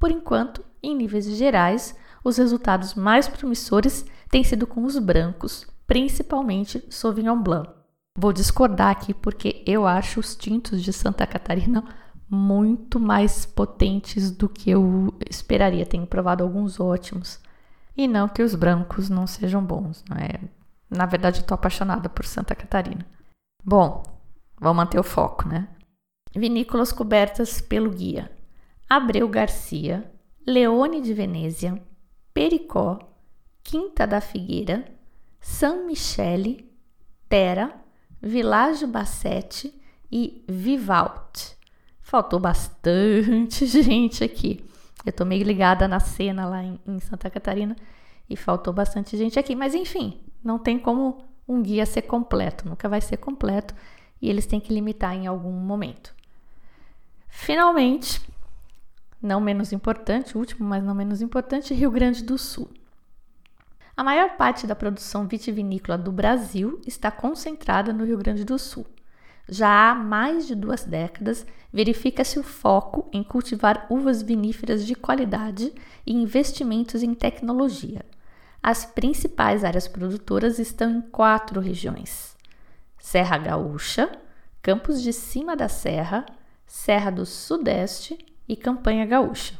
Por 0.00 0.10
enquanto, 0.10 0.64
em 0.82 0.96
níveis 0.96 1.26
gerais, 1.26 1.96
os 2.24 2.38
resultados 2.38 2.96
mais 2.96 3.28
promissores 3.28 4.04
têm 4.28 4.42
sido 4.42 4.66
com 4.66 4.82
os 4.82 4.98
brancos, 4.98 5.68
principalmente 5.86 6.84
Sauvignon 6.90 7.40
Blanc. 7.40 7.70
Vou 8.18 8.32
discordar 8.32 8.90
aqui 8.90 9.14
porque 9.14 9.62
eu 9.64 9.86
acho 9.86 10.18
os 10.18 10.34
tintos 10.34 10.82
de 10.82 10.92
Santa 10.92 11.24
Catarina 11.24 11.84
muito 12.28 12.98
mais 12.98 13.46
potentes 13.46 14.28
do 14.28 14.48
que 14.48 14.70
eu 14.70 15.16
esperaria. 15.30 15.86
Tenho 15.86 16.04
provado 16.04 16.42
alguns 16.42 16.80
ótimos. 16.80 17.38
E 17.96 18.08
não 18.08 18.28
que 18.28 18.42
os 18.42 18.56
brancos 18.56 19.08
não 19.08 19.24
sejam 19.24 19.64
bons, 19.64 20.02
não 20.10 20.16
é? 20.16 20.40
Na 20.90 21.06
verdade, 21.06 21.38
estou 21.38 21.54
apaixonada 21.54 22.08
por 22.08 22.26
Santa 22.26 22.56
Catarina. 22.56 23.06
Bom, 23.64 24.02
vamos 24.60 24.76
manter 24.76 24.98
o 25.00 25.02
foco, 25.02 25.48
né? 25.48 25.68
Vinícolas 26.34 26.92
cobertas 26.92 27.60
pelo 27.60 27.90
guia: 27.90 28.30
Abreu 28.88 29.28
Garcia, 29.28 30.10
Leone 30.46 31.00
de 31.00 31.14
Venezia, 31.14 31.82
Pericó, 32.32 32.98
Quinta 33.62 34.06
da 34.06 34.20
Figueira, 34.20 34.84
São 35.40 35.86
Michele, 35.86 36.70
Terra, 37.28 37.74
Village 38.20 38.86
Bassete 38.86 39.74
e 40.10 40.44
Vivalt. 40.48 41.54
Faltou 42.00 42.38
bastante 42.40 43.66
gente 43.66 44.22
aqui. 44.22 44.64
Eu 45.06 45.12
tô 45.12 45.24
meio 45.24 45.44
ligada 45.44 45.88
na 45.88 46.00
cena 46.00 46.46
lá 46.46 46.62
em, 46.62 46.78
em 46.86 47.00
Santa 47.00 47.30
Catarina 47.30 47.74
e 48.28 48.36
faltou 48.36 48.72
bastante 48.72 49.16
gente 49.16 49.38
aqui. 49.38 49.56
Mas 49.56 49.74
enfim, 49.74 50.20
não 50.42 50.58
tem 50.58 50.78
como 50.78 51.24
um 51.48 51.62
guia 51.62 51.86
ser 51.86 52.02
completo, 52.02 52.68
nunca 52.68 52.88
vai 52.88 53.00
ser 53.00 53.16
completo 53.16 53.74
e 54.20 54.28
eles 54.28 54.46
têm 54.46 54.60
que 54.60 54.72
limitar 54.72 55.14
em 55.14 55.26
algum 55.26 55.52
momento. 55.52 56.14
Finalmente, 57.28 58.20
não 59.22 59.40
menos 59.40 59.72
importante, 59.72 60.36
último, 60.36 60.68
mas 60.68 60.82
não 60.82 60.94
menos 60.94 61.20
importante, 61.20 61.74
Rio 61.74 61.90
Grande 61.90 62.24
do 62.24 62.38
Sul. 62.38 62.68
A 63.96 64.02
maior 64.02 64.36
parte 64.36 64.66
da 64.66 64.74
produção 64.74 65.28
vitivinícola 65.28 65.98
do 65.98 66.10
Brasil 66.10 66.80
está 66.86 67.10
concentrada 67.10 67.92
no 67.92 68.04
Rio 68.04 68.16
Grande 68.16 68.44
do 68.44 68.58
Sul. 68.58 68.86
Já 69.46 69.90
há 69.90 69.94
mais 69.94 70.46
de 70.46 70.54
duas 70.54 70.84
décadas, 70.84 71.46
verifica-se 71.72 72.38
o 72.38 72.42
foco 72.42 73.08
em 73.12 73.22
cultivar 73.22 73.86
uvas 73.90 74.22
viníferas 74.22 74.86
de 74.86 74.94
qualidade 74.94 75.72
e 76.06 76.14
investimentos 76.14 77.02
em 77.02 77.12
tecnologia. 77.14 78.04
As 78.62 78.86
principais 78.86 79.64
áreas 79.64 79.88
produtoras 79.88 80.58
estão 80.58 80.90
em 80.90 81.00
quatro 81.00 81.60
regiões: 81.60 82.36
Serra 83.00 83.38
Gaúcha, 83.38 84.10
Campos 84.62 85.02
de 85.02 85.12
Cima 85.12 85.56
da 85.56 85.68
Serra, 85.68 86.26
Serra 86.66 87.10
do 87.10 87.24
Sudeste 87.24 88.18
e 88.46 88.54
Campanha 88.54 89.06
Gaúcha. 89.06 89.54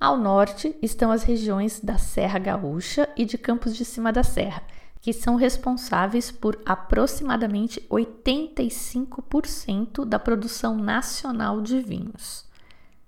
Ao 0.00 0.16
norte 0.16 0.74
estão 0.80 1.12
as 1.12 1.22
regiões 1.22 1.78
da 1.78 1.98
Serra 1.98 2.38
Gaúcha 2.38 3.08
e 3.16 3.24
de 3.24 3.36
Campos 3.36 3.76
de 3.76 3.84
Cima 3.84 4.12
da 4.12 4.22
Serra, 4.22 4.62
que 5.00 5.12
são 5.12 5.36
responsáveis 5.36 6.30
por 6.30 6.58
aproximadamente 6.64 7.80
85% 7.90 10.04
da 10.04 10.18
produção 10.18 10.76
nacional 10.76 11.60
de 11.60 11.80
vinhos. 11.80 12.46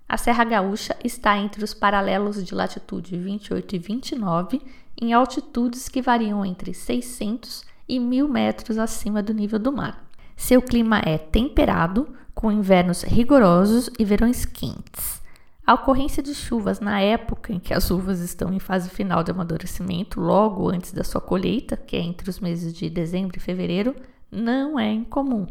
A 0.07 0.17
Serra 0.17 0.43
Gaúcha 0.43 0.95
está 1.03 1.37
entre 1.37 1.63
os 1.63 1.73
paralelos 1.73 2.45
de 2.45 2.53
latitude 2.53 3.17
28 3.17 3.75
e 3.75 3.79
29, 3.79 4.61
em 5.01 5.13
altitudes 5.13 5.89
que 5.89 6.01
variam 6.01 6.45
entre 6.45 6.73
600 6.73 7.70
e 7.91 7.99
1000 7.99 8.25
metros 8.29 8.77
acima 8.77 9.21
do 9.21 9.33
nível 9.33 9.59
do 9.59 9.69
mar. 9.69 10.09
Seu 10.37 10.61
clima 10.61 11.01
é 11.05 11.17
temperado, 11.17 12.07
com 12.33 12.49
invernos 12.49 13.03
rigorosos 13.03 13.89
e 13.99 14.05
verões 14.05 14.45
quentes. 14.45 15.21
A 15.67 15.73
ocorrência 15.73 16.23
de 16.23 16.33
chuvas 16.33 16.79
na 16.79 17.01
época 17.01 17.51
em 17.51 17.59
que 17.59 17.73
as 17.73 17.91
uvas 17.91 18.21
estão 18.21 18.53
em 18.53 18.59
fase 18.59 18.89
final 18.89 19.25
de 19.25 19.31
amadurecimento, 19.31 20.21
logo 20.21 20.69
antes 20.69 20.93
da 20.93 21.03
sua 21.03 21.19
colheita, 21.19 21.75
que 21.75 21.97
é 21.97 21.99
entre 21.99 22.29
os 22.29 22.39
meses 22.39 22.73
de 22.73 22.89
dezembro 22.89 23.37
e 23.37 23.41
fevereiro, 23.41 23.93
não 24.31 24.79
é 24.79 24.89
incomum. 24.89 25.45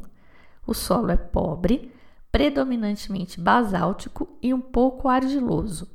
O 0.66 0.72
solo 0.72 1.10
é 1.10 1.18
pobre, 1.18 1.92
predominantemente 2.32 3.38
basáltico 3.38 4.26
e 4.42 4.54
um 4.54 4.62
pouco 4.62 5.08
argiloso. 5.08 5.86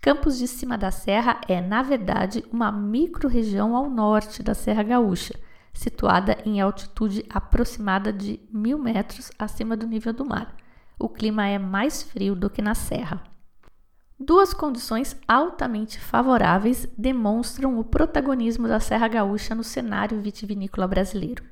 Campos 0.00 0.38
de 0.38 0.48
Cima 0.48 0.78
da 0.78 0.90
Serra 0.90 1.42
é, 1.46 1.60
na 1.60 1.82
verdade, 1.82 2.42
uma 2.50 2.72
microrregião 2.72 3.76
ao 3.76 3.90
norte 3.90 4.42
da 4.42 4.54
Serra 4.54 4.82
Gaúcha, 4.82 5.34
situada 5.74 6.38
em 6.46 6.60
altitude 6.60 7.26
aproximada 7.28 8.10
de 8.10 8.40
mil 8.50 8.78
metros 8.78 9.30
acima 9.38 9.76
do 9.76 9.86
nível 9.86 10.14
do 10.14 10.24
mar 10.24 10.56
o 10.98 11.08
clima 11.08 11.46
é 11.46 11.58
mais 11.58 12.02
frio 12.02 12.34
do 12.34 12.48
que 12.48 12.62
na 12.62 12.74
serra. 12.74 13.22
Duas 14.18 14.54
condições 14.54 15.16
altamente 15.26 15.98
favoráveis 15.98 16.88
demonstram 16.96 17.78
o 17.78 17.84
protagonismo 17.84 18.68
da 18.68 18.78
Serra 18.78 19.08
Gaúcha 19.08 19.54
no 19.54 19.64
cenário 19.64 20.20
vitivinícola 20.20 20.86
brasileiro. 20.86 21.44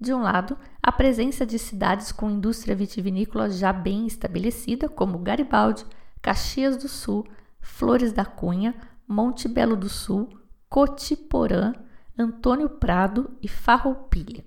De 0.00 0.12
um 0.12 0.22
lado, 0.22 0.56
a 0.82 0.90
presença 0.90 1.46
de 1.46 1.58
cidades 1.58 2.10
com 2.10 2.30
indústria 2.30 2.74
vitivinícola 2.74 3.50
já 3.50 3.72
bem 3.72 4.06
estabelecida, 4.06 4.88
como 4.88 5.18
Garibaldi, 5.18 5.84
Caxias 6.20 6.76
do 6.76 6.88
Sul, 6.88 7.26
Flores 7.60 8.12
da 8.12 8.24
Cunha, 8.24 8.74
Monte 9.06 9.46
Belo 9.46 9.76
do 9.76 9.88
Sul, 9.88 10.28
Cotiporã, 10.68 11.72
Antônio 12.18 12.68
Prado 12.68 13.30
e 13.42 13.48
Farroupilha. 13.48 14.44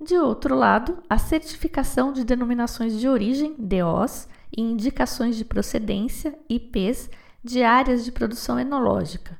De 0.00 0.18
outro 0.18 0.54
lado, 0.54 1.02
a 1.08 1.16
certificação 1.16 2.12
de 2.12 2.24
denominações 2.24 2.98
de 2.98 3.08
origem, 3.08 3.54
DOs, 3.58 4.28
e 4.56 4.60
indicações 4.60 5.36
de 5.36 5.44
procedência, 5.44 6.38
IPs, 6.48 7.10
de 7.42 7.62
áreas 7.62 8.04
de 8.04 8.12
produção 8.12 8.58
enológica. 8.58 9.38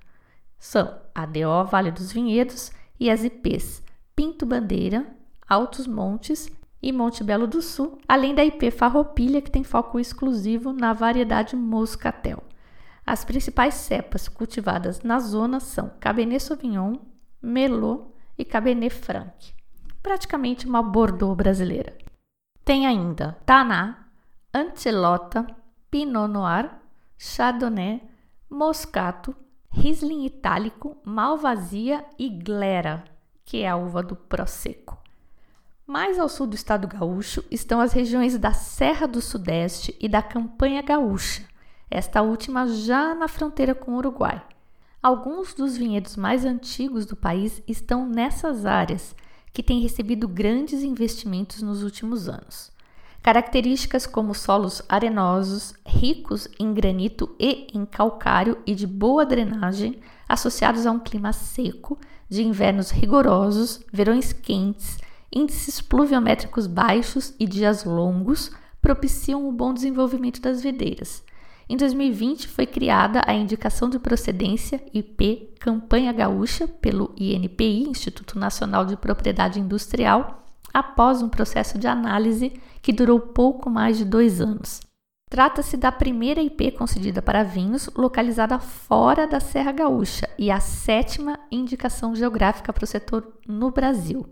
São 0.59 0.99
a 1.15 1.27
DO 1.27 1.65
Vale 1.71 1.91
dos 1.91 2.13
Vinhedos 2.13 2.71
e 2.99 3.11
as 3.11 3.25
IPs 3.25 3.83
Pinto 4.15 4.47
Bandeira, 4.47 5.07
Altos 5.49 5.87
Montes 5.87 6.51
e 6.83 6.93
Monte 6.93 7.23
Belo 7.23 7.47
do 7.47 7.61
Sul, 7.61 7.99
além 8.09 8.35
da 8.35 8.45
IP 8.45 8.71
Farroupilha, 8.71 9.43
que 9.43 9.51
tem 9.51 9.65
foco 9.65 9.99
exclusivo 10.01 10.73
na 10.73 10.93
variedade 10.93 11.57
Moscatel. 11.57 12.43
As 13.05 13.25
principais 13.25 13.75
cepas 13.75 14.29
cultivadas 14.29 15.03
na 15.03 15.19
zona 15.19 15.61
são 15.61 15.93
Cabernet 16.01 16.43
Sauvignon, 16.43 16.97
Merlot 17.47 18.13
e 18.37 18.45
Cabernet 18.45 18.93
Franc. 18.93 19.55
Praticamente 20.03 20.67
uma 20.67 20.83
Bordeaux 20.83 21.37
brasileira. 21.37 21.97
Tem 22.65 22.87
ainda 22.87 23.39
Taná, 23.47 24.09
Antelota, 24.53 25.47
Pinot 25.89 26.27
Noir, 26.27 26.71
Chardonnay, 27.17 28.03
Moscato, 28.51 29.35
Riesling 29.71 30.27
Itálico, 30.27 30.97
Malvasia 31.05 32.05
e 32.19 32.29
Glera, 32.29 33.05
que 33.45 33.63
é 33.63 33.69
a 33.69 33.77
uva 33.77 34.03
do 34.03 34.17
Prosecco. 34.17 34.99
Mais 35.87 36.19
ao 36.19 36.29
sul 36.29 36.49
do 36.49 36.57
estado 36.57 36.89
gaúcho 36.89 37.45
estão 37.49 37.81
as 37.81 37.93
regiões 37.93 38.37
da 38.37 38.53
Serra 38.53 39.07
do 39.07 39.21
Sudeste 39.21 39.97
e 40.01 40.09
da 40.09 40.21
Campanha 40.21 40.83
Gaúcha, 40.83 41.45
esta 41.89 42.23
última 42.23 42.67
já 42.67 43.15
na 43.15 43.29
fronteira 43.29 43.73
com 43.73 43.93
o 43.93 43.99
Uruguai. 43.99 44.45
Alguns 45.03 45.55
dos 45.55 45.77
vinhedos 45.77 46.17
mais 46.17 46.45
antigos 46.45 47.07
do 47.07 47.15
país 47.15 47.63
estão 47.67 48.09
nessas 48.09 48.67
áreas, 48.67 49.15
que 49.53 49.63
têm 49.63 49.81
recebido 49.81 50.29
grandes 50.29 50.83
investimentos 50.83 51.63
nos 51.63 51.83
últimos 51.83 52.29
anos. 52.29 52.71
Características 53.23 54.07
como 54.07 54.35
solos 54.35 54.83
arenosos, 54.89 55.75
ricos 55.85 56.47
em 56.61 56.73
granito 56.75 57.35
e 57.41 57.67
em 57.73 57.85
calcário 57.85 58.59
e 58.67 58.75
de 58.75 58.87
boa 58.87 59.25
drenagem, 59.25 59.99
associados 60.29 60.87
a 60.87 60.93
um 60.93 60.99
clima 60.99 61.33
seco, 61.33 61.99
de 62.29 62.43
invernos 62.43 62.91
rigorosos, 62.91 63.81
verões 63.93 64.33
quentes, 64.33 64.99
índices 65.33 65.81
pluviométricos 65.81 66.67
baixos 66.67 67.35
e 67.39 67.47
dias 67.47 67.85
longos, 67.85 68.51
propiciam 68.81 69.49
o 69.49 69.53
bom 69.53 69.73
desenvolvimento 69.73 70.41
das 70.41 70.63
videiras. 70.63 71.25
Em 71.69 71.77
2020 71.77 72.47
foi 72.47 72.65
criada 72.65 73.23
a 73.27 73.35
Indicação 73.35 73.91
de 73.91 73.99
Procedência 73.99 74.81
IP 74.95 75.53
Campanha 75.59 76.13
Gaúcha 76.13 76.69
pelo 76.69 77.13
INPI, 77.17 77.89
Instituto 77.89 78.39
Nacional 78.39 78.85
de 78.85 78.97
Propriedade 78.97 79.59
Industrial, 79.59 80.45
após 80.73 81.23
um 81.23 81.29
processo 81.29 81.77
de 81.77 81.89
análise 81.89 82.53
que 82.81 82.93
durou 82.93 83.19
pouco 83.19 83.69
mais 83.69 83.99
de 83.99 84.05
dois 84.05 84.41
anos. 84.41 84.81
Trata-se 85.29 85.77
da 85.77 85.91
primeira 85.91 86.41
IP 86.41 86.71
concedida 86.71 87.21
para 87.21 87.43
vinhos 87.43 87.91
localizada 87.97 88.61
fora 88.61 89.27
da 89.27 89.41
Serra 89.41 89.73
Gaúcha 89.73 90.31
e 90.39 90.53
a 90.53 90.61
sétima 90.61 91.37
indicação 91.51 92.15
geográfica 92.15 92.73
para 92.73 92.85
o 92.85 92.87
setor 92.87 93.41
no 93.45 93.73
Brasil. 93.73 94.25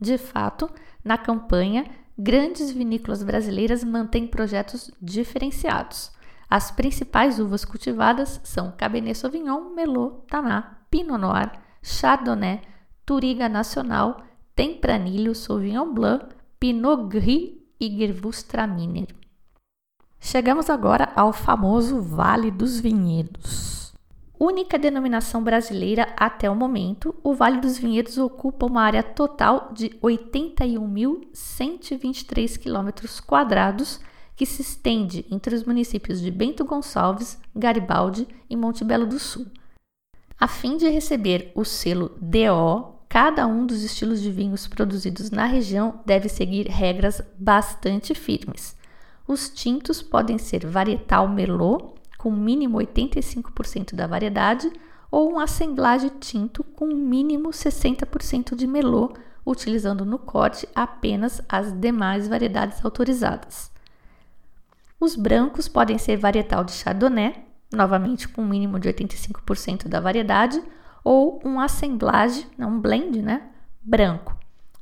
De 0.00 0.18
fato, 0.18 0.68
na 1.04 1.16
campanha, 1.16 1.86
grandes 2.18 2.72
vinícolas 2.72 3.22
brasileiras 3.22 3.84
mantêm 3.84 4.26
projetos 4.26 4.90
diferenciados. 5.00 6.10
As 6.54 6.70
principais 6.70 7.38
uvas 7.38 7.64
cultivadas 7.64 8.38
são 8.44 8.74
Cabernet 8.76 9.16
Sauvignon, 9.16 9.70
Merlot, 9.74 10.26
Taná, 10.28 10.80
Pinot 10.90 11.16
Noir, 11.16 11.50
Chardonnay, 11.82 12.60
Turiga 13.06 13.48
Nacional, 13.48 14.20
Tempranillo, 14.54 15.34
Sauvignon 15.34 15.94
Blanc, 15.94 16.26
Pinot 16.60 17.08
Gris 17.08 17.52
e 17.80 17.88
Gewürztraminer. 17.88 19.06
Chegamos 20.20 20.68
agora 20.68 21.10
ao 21.16 21.32
famoso 21.32 22.02
Vale 22.02 22.50
dos 22.50 22.78
Vinhedos. 22.78 23.94
Única 24.38 24.78
denominação 24.78 25.42
brasileira 25.42 26.14
até 26.18 26.50
o 26.50 26.54
momento, 26.54 27.14
o 27.24 27.32
Vale 27.32 27.62
dos 27.62 27.78
Vinhedos 27.78 28.18
ocupa 28.18 28.66
uma 28.66 28.82
área 28.82 29.02
total 29.02 29.70
de 29.72 29.88
81.123 30.02 32.62
km 32.62 32.90
que 34.42 34.46
se 34.46 34.60
estende 34.60 35.24
entre 35.30 35.54
os 35.54 35.62
municípios 35.62 36.20
de 36.20 36.28
Bento 36.28 36.64
Gonçalves, 36.64 37.38
Garibaldi 37.54 38.26
e 38.50 38.56
Monte 38.56 38.84
Belo 38.84 39.06
do 39.06 39.16
Sul. 39.16 39.46
A 40.36 40.48
fim 40.48 40.76
de 40.76 40.88
receber 40.88 41.52
o 41.54 41.64
selo 41.64 42.10
DO, 42.20 42.92
cada 43.08 43.46
um 43.46 43.64
dos 43.64 43.84
estilos 43.84 44.20
de 44.20 44.32
vinhos 44.32 44.66
produzidos 44.66 45.30
na 45.30 45.46
região 45.46 46.00
deve 46.04 46.28
seguir 46.28 46.66
regras 46.66 47.22
bastante 47.38 48.16
firmes. 48.16 48.76
Os 49.28 49.48
tintos 49.48 50.02
podem 50.02 50.38
ser 50.38 50.66
varietal 50.66 51.28
Merlot, 51.28 51.94
com 52.18 52.32
mínimo 52.32 52.78
85% 52.78 53.94
da 53.94 54.08
variedade, 54.08 54.68
ou 55.08 55.34
um 55.34 55.38
assemblage 55.38 56.10
tinto 56.18 56.64
com 56.64 56.86
mínimo 56.86 57.50
60% 57.50 58.56
de 58.56 58.66
Merlot, 58.66 59.14
utilizando 59.46 60.04
no 60.04 60.18
corte 60.18 60.68
apenas 60.74 61.40
as 61.48 61.72
demais 61.72 62.26
variedades 62.26 62.84
autorizadas. 62.84 63.71
Os 65.02 65.16
brancos 65.16 65.66
podem 65.66 65.98
ser 65.98 66.16
varietal 66.16 66.62
de 66.62 66.70
Chardonnay, 66.70 67.34
novamente 67.72 68.28
com 68.28 68.44
mínimo 68.44 68.78
de 68.78 68.88
85% 68.88 69.88
da 69.88 69.98
variedade, 69.98 70.62
ou 71.02 71.40
um 71.44 71.58
assemblage, 71.58 72.46
um 72.56 72.80
blend, 72.80 73.20
né, 73.20 73.50
branco, 73.82 74.38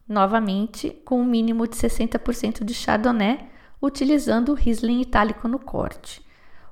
novamente 0.06 0.90
com 1.06 1.22
um 1.22 1.24
mínimo 1.24 1.66
de 1.66 1.74
60% 1.74 2.62
de 2.62 2.74
Chardonnay, 2.74 3.48
utilizando 3.80 4.50
o 4.50 4.54
Riesling 4.54 5.00
itálico 5.00 5.48
no 5.48 5.58
corte. 5.58 6.22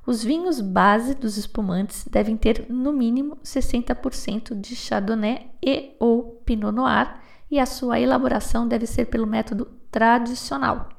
Os 0.04 0.22
vinhos 0.22 0.60
base 0.60 1.14
dos 1.14 1.38
espumantes 1.38 2.04
devem 2.04 2.36
ter 2.36 2.66
no 2.68 2.92
mínimo 2.92 3.38
60% 3.42 4.60
de 4.60 4.76
Chardonnay 4.76 5.50
e 5.64 5.96
ou 5.98 6.42
Pinot 6.44 6.70
Noir 6.70 7.18
e 7.50 7.58
a 7.58 7.64
sua 7.64 7.98
elaboração 7.98 8.68
deve 8.68 8.84
ser 8.84 9.06
pelo 9.06 9.26
método 9.26 9.64
tradicional. 9.90 10.97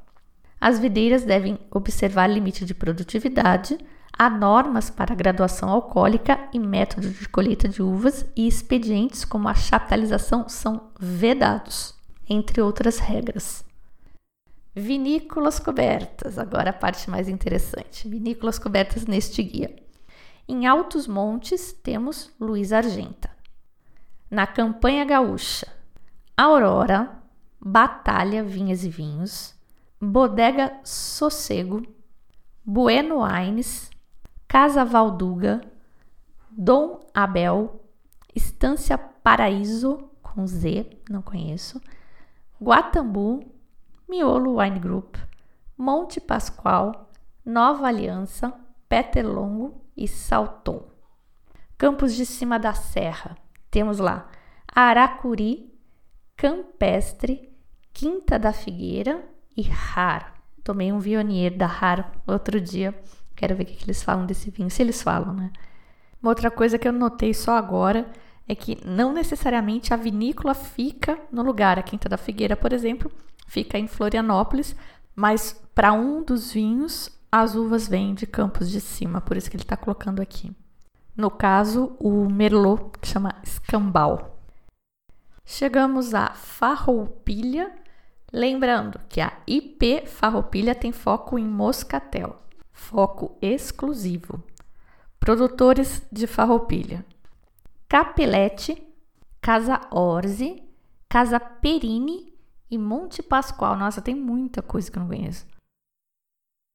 As 0.60 0.80
videiras 0.80 1.24
devem 1.24 1.58
observar 1.72 2.28
limite 2.28 2.66
de 2.66 2.74
produtividade, 2.74 3.78
Há 4.22 4.30
normas 4.30 4.90
para 4.90 5.16
graduação 5.16 5.70
alcoólica 5.70 6.50
e 6.52 6.60
método 6.60 7.10
de 7.10 7.30
colheita 7.30 7.70
de 7.70 7.82
uvas 7.82 8.26
e 8.36 8.50
expedientes 8.50 9.24
como 9.24 9.48
a 9.48 9.54
chaptalização 9.54 10.50
são 10.50 10.92
vedados, 11.00 11.96
entre 12.30 12.62
outras 12.62 13.00
regras. 13.00 13.64
Vinícolas 14.76 15.58
cobertas, 15.58 16.38
agora 16.38 16.72
a 16.72 16.74
parte 16.74 17.10
mais 17.10 17.30
interessante. 17.30 18.10
Vinícolas 18.10 18.60
cobertas 18.60 19.06
neste 19.06 19.42
guia. 19.42 19.74
Em 20.50 20.68
Altos 20.68 21.08
Montes 21.08 21.72
temos 21.72 22.30
Luiz 22.38 22.74
Argenta. 22.74 23.30
Na 24.30 24.46
Campanha 24.46 25.06
Gaúcha, 25.06 25.68
Aurora, 26.36 27.10
Batalha 27.58 28.44
Vinhas 28.44 28.84
e 28.84 28.90
Vinhos, 28.90 29.56
Bodega 30.02 30.80
Sossego, 30.82 31.82
Bueno 32.64 33.22
Aines, 33.22 33.90
Casa 34.48 34.86
Valduga, 34.86 35.60
Dom 36.50 37.02
Abel, 37.14 37.84
Estância 38.34 38.98
Paraíso, 38.98 40.10
com 40.24 40.48
Z, 40.48 40.90
não 41.10 41.22
conheço, 41.22 41.82
Guatambu, 42.62 43.44
Miolo 44.08 44.62
Wine 44.62 44.80
Group, 44.80 45.18
Monte 45.78 46.22
Pascoal, 46.22 47.12
Nova 47.44 47.88
Aliança, 47.88 48.54
Peterlongo 48.88 49.84
e 49.98 50.08
Salton. 50.08 50.88
Campos 51.78 52.16
de 52.16 52.26
Cima 52.26 52.58
da 52.58 52.74
Serra, 52.74 53.38
temos 53.70 54.00
lá 54.00 54.30
Aracuri, 54.74 55.78
Campestre, 56.38 57.54
Quinta 57.92 58.40
da 58.40 58.54
Figueira 58.54 59.38
e 59.56 59.64
Rar. 59.64 60.36
Tomei 60.64 60.92
um 60.92 61.00
Vionier 61.00 61.56
da 61.56 61.66
Rar 61.66 62.12
outro 62.28 62.60
dia 62.60 62.94
Quero 63.40 63.56
ver 63.56 63.64
o 63.64 63.66
que, 63.68 63.86
eles 63.86 64.04
falam 64.04 64.26
desse 64.26 64.52
vinho, 64.52 64.70
se 64.70 64.82
eles 64.82 65.02
falam, 65.02 65.34
né? 65.34 65.50
Uma 66.22 66.32
outra 66.32 66.52
coisa 66.52 66.78
que 66.78 66.86
eu 66.86 66.92
notei 66.92 67.34
só 67.34 67.56
agora 67.56 68.06
é 68.46 68.54
que 68.54 68.78
não 68.86 69.14
necessariamente 69.14 69.94
a 69.94 69.98
vinícola 69.98 70.54
fica 70.54 71.18
no 71.32 71.42
lugar. 71.42 71.80
A 71.80 71.82
Quinta 71.82 72.10
da 72.10 72.18
Figueira, 72.18 72.58
por 72.58 72.74
exemplo, 72.74 73.10
fica 73.48 73.80
em 73.80 73.88
Florianópolis, 73.88 74.76
mas 75.16 75.58
Para 75.74 75.94
um 75.94 76.22
dos 76.22 76.52
vinhos, 76.52 77.10
as 77.32 77.56
uvas 77.56 77.88
vêm 77.88 78.14
de 78.14 78.28
campos 78.28 78.70
de 78.70 78.82
cima, 78.82 79.22
por 79.22 79.38
isso 79.38 79.50
que 79.50 79.56
ele 79.56 79.64
está 79.64 79.78
colocando 79.78 80.22
aqui. 80.22 80.52
No 81.16 81.32
caso, 81.32 81.96
o 81.98 82.30
Merlot, 82.30 83.00
que 83.00 83.08
chama 83.08 83.36
Escambau. 83.42 84.38
Chegamos 85.46 86.14
à 86.14 86.32
Farroupilha, 86.32 87.72
lembrando 88.32 89.00
que 89.10 89.22
a 89.22 89.42
IP 89.48 90.06
Farroupilha 90.08 90.76
tem 90.76 90.92
foco 90.92 91.38
em 91.38 91.46
moscatel, 91.46 92.38
foco 92.72 93.38
exclusivo. 93.42 94.44
Produtores 95.20 96.08
de 96.12 96.26
Farroupilha. 96.26 97.06
Capelete, 97.88 98.82
Casa 99.42 99.82
Orze, 99.92 100.64
Casa 101.08 101.40
Perini 101.40 102.34
e 102.70 102.78
Monte 102.78 103.22
Pascoal. 103.22 103.76
Nossa, 103.76 104.02
tem 104.02 104.16
muita 104.16 104.62
coisa 104.62 104.90
que 104.90 104.98
eu 104.98 105.02
não 105.02 105.10
conheço. 105.10 105.48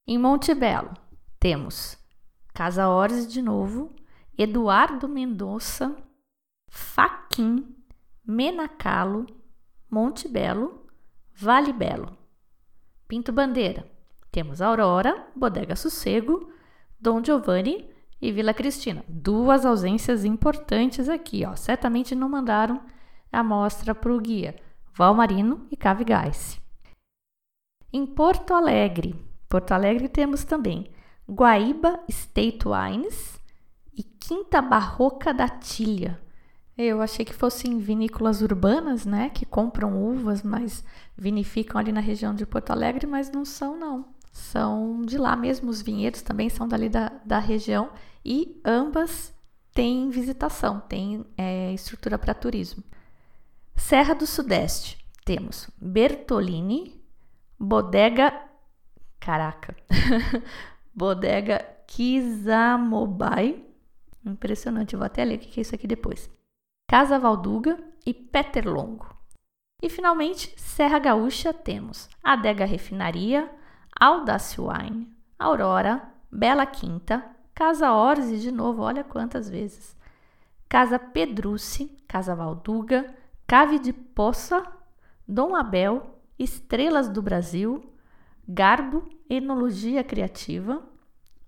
Em 0.07 0.19
Monte 0.19 0.55
Belo, 0.55 0.93
temos 1.41 1.97
Casa 2.53 2.89
Orze 2.89 3.27
de 3.27 3.41
novo, 3.41 3.95
Eduardo 4.37 5.09
Mendonça, 5.09 5.97
Faquim, 6.69 7.75
Menacalo, 8.27 9.27
Monte 9.91 10.29
Belo, 10.29 10.84
Vale 11.37 11.73
Belo. 11.73 12.17
Pinto 13.09 13.33
Bandeira, 13.33 13.85
temos 14.31 14.63
Aurora, 14.63 15.27
Bodega 15.35 15.75
Sossego, 15.75 16.49
Dom 16.99 17.23
Giovanni 17.23 17.91
e 18.23 18.31
Vila 18.31 18.55
Cristina. 18.55 19.05
Duas 19.09 19.67
ausências 19.67 20.25
importantes 20.25 21.09
aqui, 21.09 21.45
ó. 21.45 21.57
Certamente 21.57 22.15
não 22.15 22.29
mandaram 22.29 22.81
a 23.33 23.41
amostra 23.41 23.95
para 23.95 24.15
o 24.15 24.21
guia. 24.21 24.55
Valmarino 24.95 25.67
e 25.73 25.77
Cavigás. 25.77 26.61
Em 27.93 28.07
Porto 28.07 28.55
Alegre, 28.55 29.15
Porto 29.49 29.73
Alegre 29.73 30.09
temos 30.09 30.45
também 30.45 30.91
Guaíba 31.29 32.01
State 32.09 32.67
Wines 32.67 33.41
e 33.93 34.05
Quinta 34.05 34.63
Barroca 34.63 35.35
da 35.35 35.49
Tilha. 35.49 36.24
Eu 36.77 37.01
achei 37.01 37.25
que 37.25 37.33
fossem 37.33 37.79
vinícolas 37.79 38.43
urbanas, 38.43 39.07
né, 39.07 39.31
que 39.31 39.47
compram 39.47 40.03
uvas, 40.03 40.43
mas 40.43 40.85
vinificam 41.17 41.81
ali 41.81 41.93
na 41.93 42.01
região 42.01 42.35
de 42.35 42.45
Porto 42.45 42.71
Alegre, 42.71 43.07
mas 43.07 43.31
não 43.31 43.45
são, 43.45 43.79
não. 43.79 44.07
São 44.33 45.03
de 45.03 45.17
lá 45.17 45.37
mesmo, 45.37 45.71
os 45.71 45.81
vinhedos 45.81 46.21
também 46.21 46.49
são 46.49 46.67
dali 46.67 46.89
da, 46.89 47.13
da 47.25 47.39
região 47.39 47.91
e 48.25 48.61
ambas 48.65 49.33
têm 49.73 50.11
visitação, 50.11 50.81
têm 50.81 51.25
é, 51.39 51.73
estrutura 51.73 52.19
para 52.19 52.35
turismo. 52.35 52.83
Serra 53.77 54.15
do 54.15 54.27
Sudeste, 54.27 54.99
temos 55.25 55.71
Bertolini, 55.81 57.01
Bodega, 57.57 58.33
caraca, 59.21 59.77
Bodega 60.93 61.65
Kizamobai, 61.87 63.65
impressionante, 64.27 64.97
vou 64.97 65.07
até 65.07 65.25
ler 65.25 65.37
o 65.37 65.39
que 65.39 65.61
é 65.61 65.63
isso 65.63 65.75
aqui 65.75 65.87
depois. 65.87 66.34
Casa 66.87 67.19
Valduga 67.19 67.79
e 68.07 68.13
Peter 68.13 68.69
Longo. 68.69 69.09
E 69.83 69.89
finalmente, 69.89 70.53
Serra 70.57 70.99
Gaúcha, 70.99 71.53
temos 71.53 72.09
Adega 72.23 72.65
Refinaria, 72.65 73.51
Audace 73.99 74.61
Wine, 74.61 75.11
Aurora, 75.39 76.13
Bela 76.31 76.67
Quinta, 76.67 77.25
Casa 77.55 77.93
Orze 77.93 78.39
de 78.39 78.51
novo, 78.51 78.83
olha 78.83 79.03
quantas 79.03 79.49
vezes. 79.49 79.97
Casa 80.69 80.99
Pedruce, 80.99 81.87
Casa 82.07 82.35
Valduga, 82.35 83.15
Cave 83.47 83.79
de 83.79 83.93
Poça, 83.93 84.63
Dom 85.27 85.57
Abel, 85.57 86.19
Estrelas 86.39 87.09
do 87.09 87.23
Brasil, 87.23 87.93
Garbo, 88.47 89.09
Enologia 89.29 90.05
Criativa, 90.05 90.83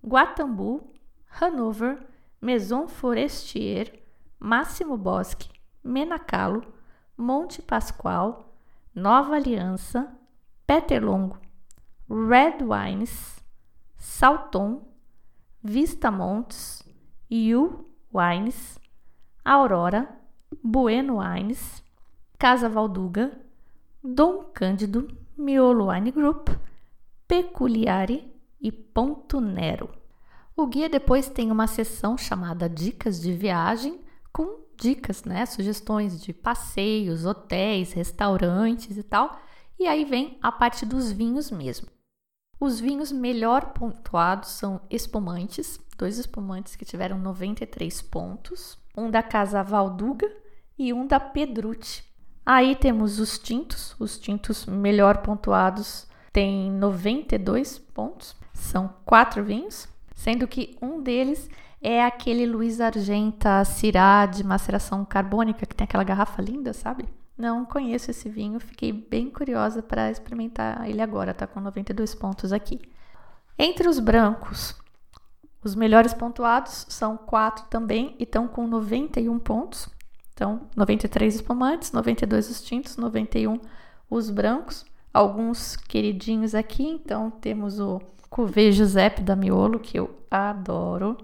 Guatambu, 0.03 0.93
Hanover, 1.39 1.99
Maison 2.41 2.87
Forestier, 2.87 4.06
Máximo 4.39 4.97
Bosque, 4.97 5.49
Menacalo, 5.83 6.63
Monte 7.17 7.61
Pascoal, 7.61 8.53
Nova 8.93 9.35
Aliança, 9.35 10.11
Peterlongo, 10.65 11.37
Red 12.09 12.63
Wines, 12.63 13.43
Salton, 13.95 14.81
Vista 15.63 16.11
Montes, 16.11 16.83
Yu 17.29 17.85
Wines, 18.13 18.79
Aurora, 19.43 20.07
Bueno 20.63 21.19
Wines, 21.19 21.83
Casa 22.37 22.69
Valduga, 22.69 23.31
Dom 24.03 24.43
Cândido, 24.53 25.07
Miolo 25.37 25.89
Wine 25.89 26.11
Group, 26.11 26.49
Peculiare 27.27 28.33
e 28.61 28.71
Ponto 28.71 29.41
Nero. 29.41 29.89
O 30.55 30.65
guia 30.67 30.89
depois 30.89 31.29
tem 31.29 31.51
uma 31.51 31.67
seção 31.67 32.17
chamada 32.17 32.69
Dicas 32.69 33.19
de 33.21 33.33
Viagem, 33.33 33.99
dicas, 34.77 35.23
né, 35.23 35.45
sugestões 35.45 36.21
de 36.21 36.31
passeios, 36.33 37.25
hotéis, 37.25 37.93
restaurantes 37.93 38.97
e 38.97 39.03
tal. 39.03 39.39
E 39.79 39.87
aí 39.87 40.05
vem 40.05 40.37
a 40.41 40.51
parte 40.51 40.85
dos 40.85 41.11
vinhos 41.11 41.51
mesmo. 41.51 41.87
Os 42.59 42.79
vinhos 42.79 43.11
melhor 43.11 43.73
pontuados 43.73 44.49
são 44.49 44.81
espumantes, 44.89 45.79
dois 45.97 46.17
espumantes 46.17 46.75
que 46.75 46.85
tiveram 46.85 47.19
93 47.19 48.01
pontos, 48.01 48.79
um 48.95 49.11
da 49.11 49.21
casa 49.21 49.61
Valduga 49.61 50.27
e 50.77 50.91
um 50.91 51.05
da 51.05 51.19
Pedrucci. 51.19 52.03
Aí 52.43 52.75
temos 52.75 53.19
os 53.19 53.37
tintos, 53.37 53.95
os 53.99 54.17
tintos 54.17 54.65
melhor 54.65 55.17
pontuados 55.17 56.07
têm 56.31 56.71
92 56.71 57.77
pontos, 57.77 58.35
são 58.53 58.93
quatro 59.05 59.43
vinhos, 59.43 59.87
sendo 60.15 60.47
que 60.47 60.75
um 60.81 61.01
deles 61.01 61.49
é 61.81 62.03
aquele 62.03 62.45
Luiz 62.45 62.81
Argenta 62.81 63.63
Cirá 63.63 64.25
de 64.25 64.43
maceração 64.43 65.05
carbônica, 65.05 65.65
que 65.65 65.75
tem 65.75 65.85
aquela 65.85 66.03
garrafa 66.03 66.41
linda, 66.41 66.73
sabe? 66.73 67.07
Não 67.37 67.65
conheço 67.65 68.09
esse 68.09 68.27
vinho, 68.27 68.59
fiquei 68.59 68.91
bem 68.91 69.29
curiosa 69.29 69.83
para 69.83 70.09
experimentar 70.09 70.89
ele 70.89 71.01
agora, 71.01 71.33
tá 71.33 71.45
com 71.45 71.59
92 71.59 72.15
pontos 72.15 72.51
aqui. 72.51 72.81
Entre 73.59 73.87
os 73.87 73.99
brancos, 73.99 74.75
os 75.63 75.75
melhores 75.75 76.13
pontuados 76.13 76.85
são 76.89 77.15
quatro 77.17 77.65
também 77.69 78.15
e 78.17 78.23
estão 78.23 78.47
com 78.47 78.67
91 78.67 79.37
pontos. 79.39 79.89
Então, 80.33 80.61
93 80.75 81.35
espumantes, 81.35 81.91
92 81.91 82.49
os 82.49 82.61
tintos, 82.61 82.97
91 82.97 83.59
os 84.09 84.29
brancos. 84.29 84.85
Alguns 85.13 85.75
queridinhos 85.75 86.53
aqui, 86.53 86.83
então 86.83 87.31
temos 87.31 87.79
o 87.79 87.99
Cuvée 88.29 88.71
Giuseppe 88.71 89.21
da 89.21 89.35
Miolo, 89.35 89.79
que 89.79 89.97
eu 89.97 90.15
adoro. 90.29 91.17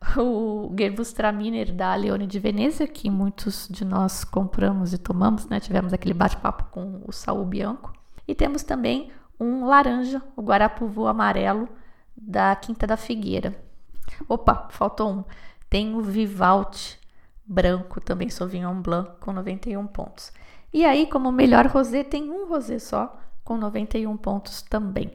O 0.16 0.74
Gewürztraminer 0.76 1.74
da 1.74 1.94
Leone 1.94 2.26
de 2.26 2.38
Veneza, 2.38 2.86
que 2.86 3.10
muitos 3.10 3.68
de 3.68 3.84
nós 3.84 4.24
compramos 4.24 4.92
e 4.92 4.98
tomamos, 4.98 5.46
né? 5.46 5.60
Tivemos 5.60 5.92
aquele 5.92 6.14
bate-papo 6.14 6.64
com 6.70 7.02
o 7.06 7.12
Saul 7.12 7.44
Bianco. 7.44 7.92
E 8.26 8.34
temos 8.34 8.62
também 8.62 9.12
um 9.38 9.66
laranja, 9.66 10.22
o 10.36 10.42
Guarapuvu 10.42 11.06
amarelo 11.06 11.68
da 12.16 12.54
Quinta 12.56 12.86
da 12.86 12.96
Figueira. 12.96 13.54
Opa, 14.28 14.68
faltou 14.70 15.10
um. 15.10 15.24
Tem 15.68 15.94
o 15.94 16.00
Vivalte 16.00 16.98
branco, 17.44 18.00
também 18.00 18.28
Sauvignon 18.28 18.80
Blanc, 18.80 19.18
com 19.20 19.32
91 19.32 19.86
pontos. 19.86 20.32
E 20.72 20.84
aí, 20.84 21.06
como 21.06 21.32
melhor 21.32 21.66
rosé, 21.66 22.04
tem 22.04 22.30
um 22.30 22.48
rosé 22.48 22.78
só, 22.78 23.18
com 23.42 23.56
91 23.56 24.16
pontos 24.16 24.62
também. 24.62 25.10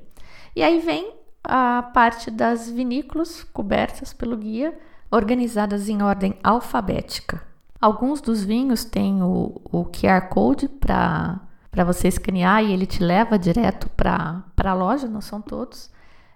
E 0.55 0.63
aí 0.63 0.79
vem 0.79 1.13
a 1.47 1.81
parte 1.93 2.29
das 2.29 2.69
vinícolas 2.69 3.43
cobertas 3.43 4.13
pelo 4.13 4.37
guia, 4.37 4.77
organizadas 5.11 5.87
em 5.87 6.01
ordem 6.01 6.37
alfabética. 6.43 7.41
Alguns 7.79 8.21
dos 8.21 8.43
vinhos 8.43 8.83
têm 8.83 9.21
o, 9.21 9.61
o 9.65 9.85
QR 9.85 10.27
Code 10.29 10.67
para 10.67 11.39
você 11.85 12.07
escanear 12.07 12.63
e 12.63 12.71
ele 12.71 12.85
te 12.85 13.03
leva 13.03 13.37
direto 13.37 13.89
para 13.89 14.43
a 14.57 14.73
loja, 14.73 15.07
não 15.07 15.21
são 15.21 15.41
todos. 15.41 15.89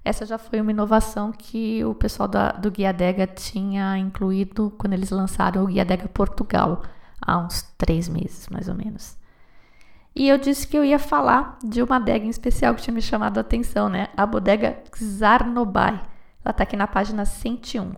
Essa 0.04 0.26
já 0.26 0.38
foi 0.38 0.62
uma 0.62 0.72
inovação 0.72 1.32
que 1.32 1.84
o 1.84 1.94
pessoal 1.94 2.28
da, 2.28 2.52
do 2.52 2.72
Guia 2.72 2.94
Dega 2.94 3.28
tinha 3.28 3.98
incluído 3.98 4.74
quando 4.78 4.94
eles 4.94 5.10
lançaram 5.10 5.64
o 5.64 5.68
Guia 5.68 5.84
Dega 5.84 6.08
Portugal, 6.08 6.84
há 7.22 7.38
uns 7.38 7.64
três 7.78 8.08
meses 8.08 8.48
mais 8.50 8.70
ou 8.70 8.76
menos. 8.76 9.19
E 10.20 10.28
eu 10.28 10.38
disse 10.38 10.68
que 10.68 10.78
eu 10.78 10.84
ia 10.84 11.00
falar 11.00 11.58
de 11.64 11.82
uma 11.82 11.96
adega 11.96 12.26
em 12.26 12.30
especial 12.30 12.76
que 12.76 12.82
tinha 12.82 12.94
me 12.94 13.02
chamado 13.02 13.38
a 13.38 13.42
atenção, 13.42 13.88
né? 13.88 14.10
A 14.18 14.26
bodega 14.26 14.84
Czarnobai. 14.94 15.94
Ela 16.44 16.52
está 16.52 16.64
aqui 16.64 16.76
na 16.76 16.88
página 16.88 17.24
101. 17.24 17.94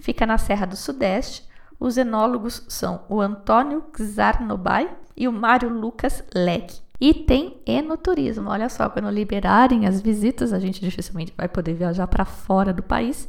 Fica 0.00 0.26
na 0.26 0.36
Serra 0.36 0.66
do 0.66 0.74
Sudeste. 0.74 1.48
Os 1.78 1.96
enólogos 1.96 2.66
são 2.68 3.04
o 3.08 3.20
Antônio 3.20 3.84
Czarnobai 3.96 4.90
e 5.16 5.28
o 5.28 5.32
Mário 5.32 5.68
Lucas 5.68 6.24
Leg. 6.34 6.74
E 7.00 7.14
tem 7.14 7.62
enoturismo. 7.64 8.50
Olha 8.50 8.68
só, 8.68 8.90
quando 8.90 9.08
liberarem 9.08 9.86
as 9.86 10.00
visitas, 10.00 10.52
a 10.52 10.58
gente 10.58 10.80
dificilmente 10.80 11.32
vai 11.36 11.46
poder 11.46 11.74
viajar 11.74 12.08
para 12.08 12.24
fora 12.24 12.72
do 12.72 12.82
país. 12.82 13.28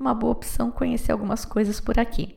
Uma 0.00 0.14
boa 0.14 0.32
opção 0.32 0.70
conhecer 0.70 1.12
algumas 1.12 1.44
coisas 1.44 1.80
por 1.80 1.98
aqui. 1.98 2.34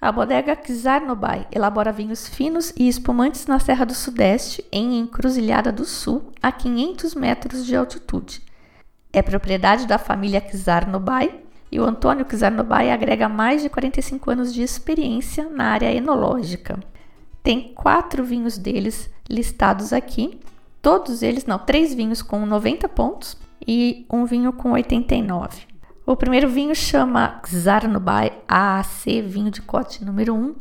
A 0.00 0.12
bodega 0.12 0.54
Czarnobai 0.56 1.46
elabora 1.50 1.92
vinhos 1.92 2.28
finos 2.28 2.72
e 2.76 2.88
espumantes 2.88 3.46
na 3.46 3.58
Serra 3.58 3.86
do 3.86 3.94
Sudeste, 3.94 4.64
em 4.70 4.98
Encruzilhada 4.98 5.72
do 5.72 5.84
Sul, 5.84 6.30
a 6.42 6.52
500 6.52 7.14
metros 7.14 7.64
de 7.64 7.74
altitude. 7.74 8.42
é 9.12 9.22
propriedade 9.22 9.86
da 9.86 9.96
família 9.96 10.40
Czarnobai 10.40 11.40
e 11.70 11.78
o 11.78 11.84
Antônio 11.84 12.26
Czarnobai 12.28 12.90
agrega 12.90 13.28
mais 13.28 13.62
de 13.62 13.68
45 13.68 14.30
anos 14.30 14.52
de 14.52 14.62
experiência 14.62 15.48
na 15.48 15.70
área 15.70 15.92
enológica. 15.92 16.78
Tem 17.42 17.72
quatro 17.74 18.24
vinhos 18.24 18.58
deles 18.58 19.08
listados 19.30 19.92
aqui, 19.92 20.40
todos 20.82 21.22
eles, 21.22 21.46
não, 21.46 21.58
três 21.58 21.94
vinhos 21.94 22.22
com 22.22 22.44
90 22.44 22.88
pontos 22.88 23.36
e 23.66 24.04
um 24.12 24.24
vinho 24.24 24.52
com 24.52 24.72
89. 24.72 25.73
O 26.06 26.14
primeiro 26.14 26.50
vinho 26.50 26.74
chama 26.74 27.40
Czarnobai 27.46 28.42
AAC 28.46 29.22
Vinho 29.22 29.50
de 29.50 29.62
Cote 29.62 30.04
número 30.04 30.34
1. 30.34 30.54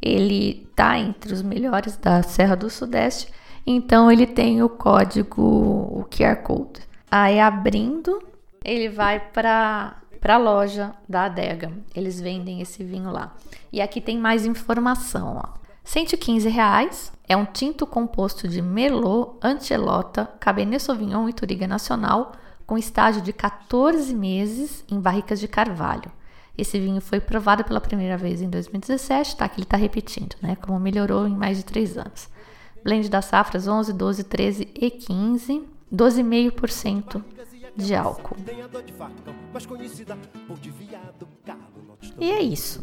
Ele 0.00 0.68
está 0.70 0.96
entre 0.96 1.32
os 1.32 1.42
melhores 1.42 1.96
da 1.96 2.22
Serra 2.22 2.54
do 2.54 2.70
Sudeste, 2.70 3.32
então 3.66 4.08
ele 4.08 4.24
tem 4.24 4.62
o 4.62 4.68
código, 4.68 5.42
o 5.42 6.06
QR 6.08 6.36
Code. 6.36 6.80
Aí 7.10 7.40
abrindo, 7.40 8.22
ele 8.64 8.88
vai 8.88 9.18
para 9.18 9.96
para 10.20 10.36
a 10.36 10.38
loja 10.38 10.94
da 11.08 11.24
adega. 11.24 11.72
Eles 11.94 12.18
vendem 12.18 12.62
esse 12.62 12.82
vinho 12.82 13.10
lá. 13.10 13.34
E 13.70 13.82
aqui 13.82 14.00
tem 14.00 14.16
mais 14.16 14.46
informação, 14.46 15.42
ó. 15.44 15.58
115 15.82 16.48
reais 16.48 17.12
é 17.28 17.36
um 17.36 17.44
tinto 17.44 17.86
composto 17.86 18.48
de 18.48 18.62
Merlot, 18.62 19.36
Antelota, 19.42 20.26
Cabernet 20.40 20.82
Sauvignon 20.82 21.28
e 21.28 21.32
Turiga 21.32 21.66
Nacional, 21.66 22.32
com 22.66 22.78
estágio 22.78 23.22
de 23.22 23.32
14 23.32 24.14
meses 24.14 24.84
em 24.90 25.00
barricas 25.00 25.40
de 25.40 25.48
carvalho. 25.48 26.10
Esse 26.56 26.78
vinho 26.78 27.00
foi 27.00 27.20
provado 27.20 27.64
pela 27.64 27.80
primeira 27.80 28.16
vez 28.16 28.40
em 28.40 28.48
2017, 28.48 29.36
tá? 29.36 29.48
Que 29.48 29.56
ele 29.56 29.64
está 29.64 29.76
repetindo, 29.76 30.36
né? 30.40 30.56
Como 30.56 30.78
melhorou 30.78 31.26
em 31.26 31.34
mais 31.34 31.56
de 31.56 31.64
3 31.64 31.98
anos. 31.98 32.28
Blend 32.82 33.08
das 33.08 33.24
safras 33.24 33.66
11, 33.66 33.92
12, 33.92 34.24
13 34.24 34.68
e 34.74 34.90
15, 34.90 35.62
12,5% 35.92 37.24
de 37.76 37.94
álcool. 37.94 38.36
E 42.20 42.30
é 42.30 42.40
isso. 42.40 42.80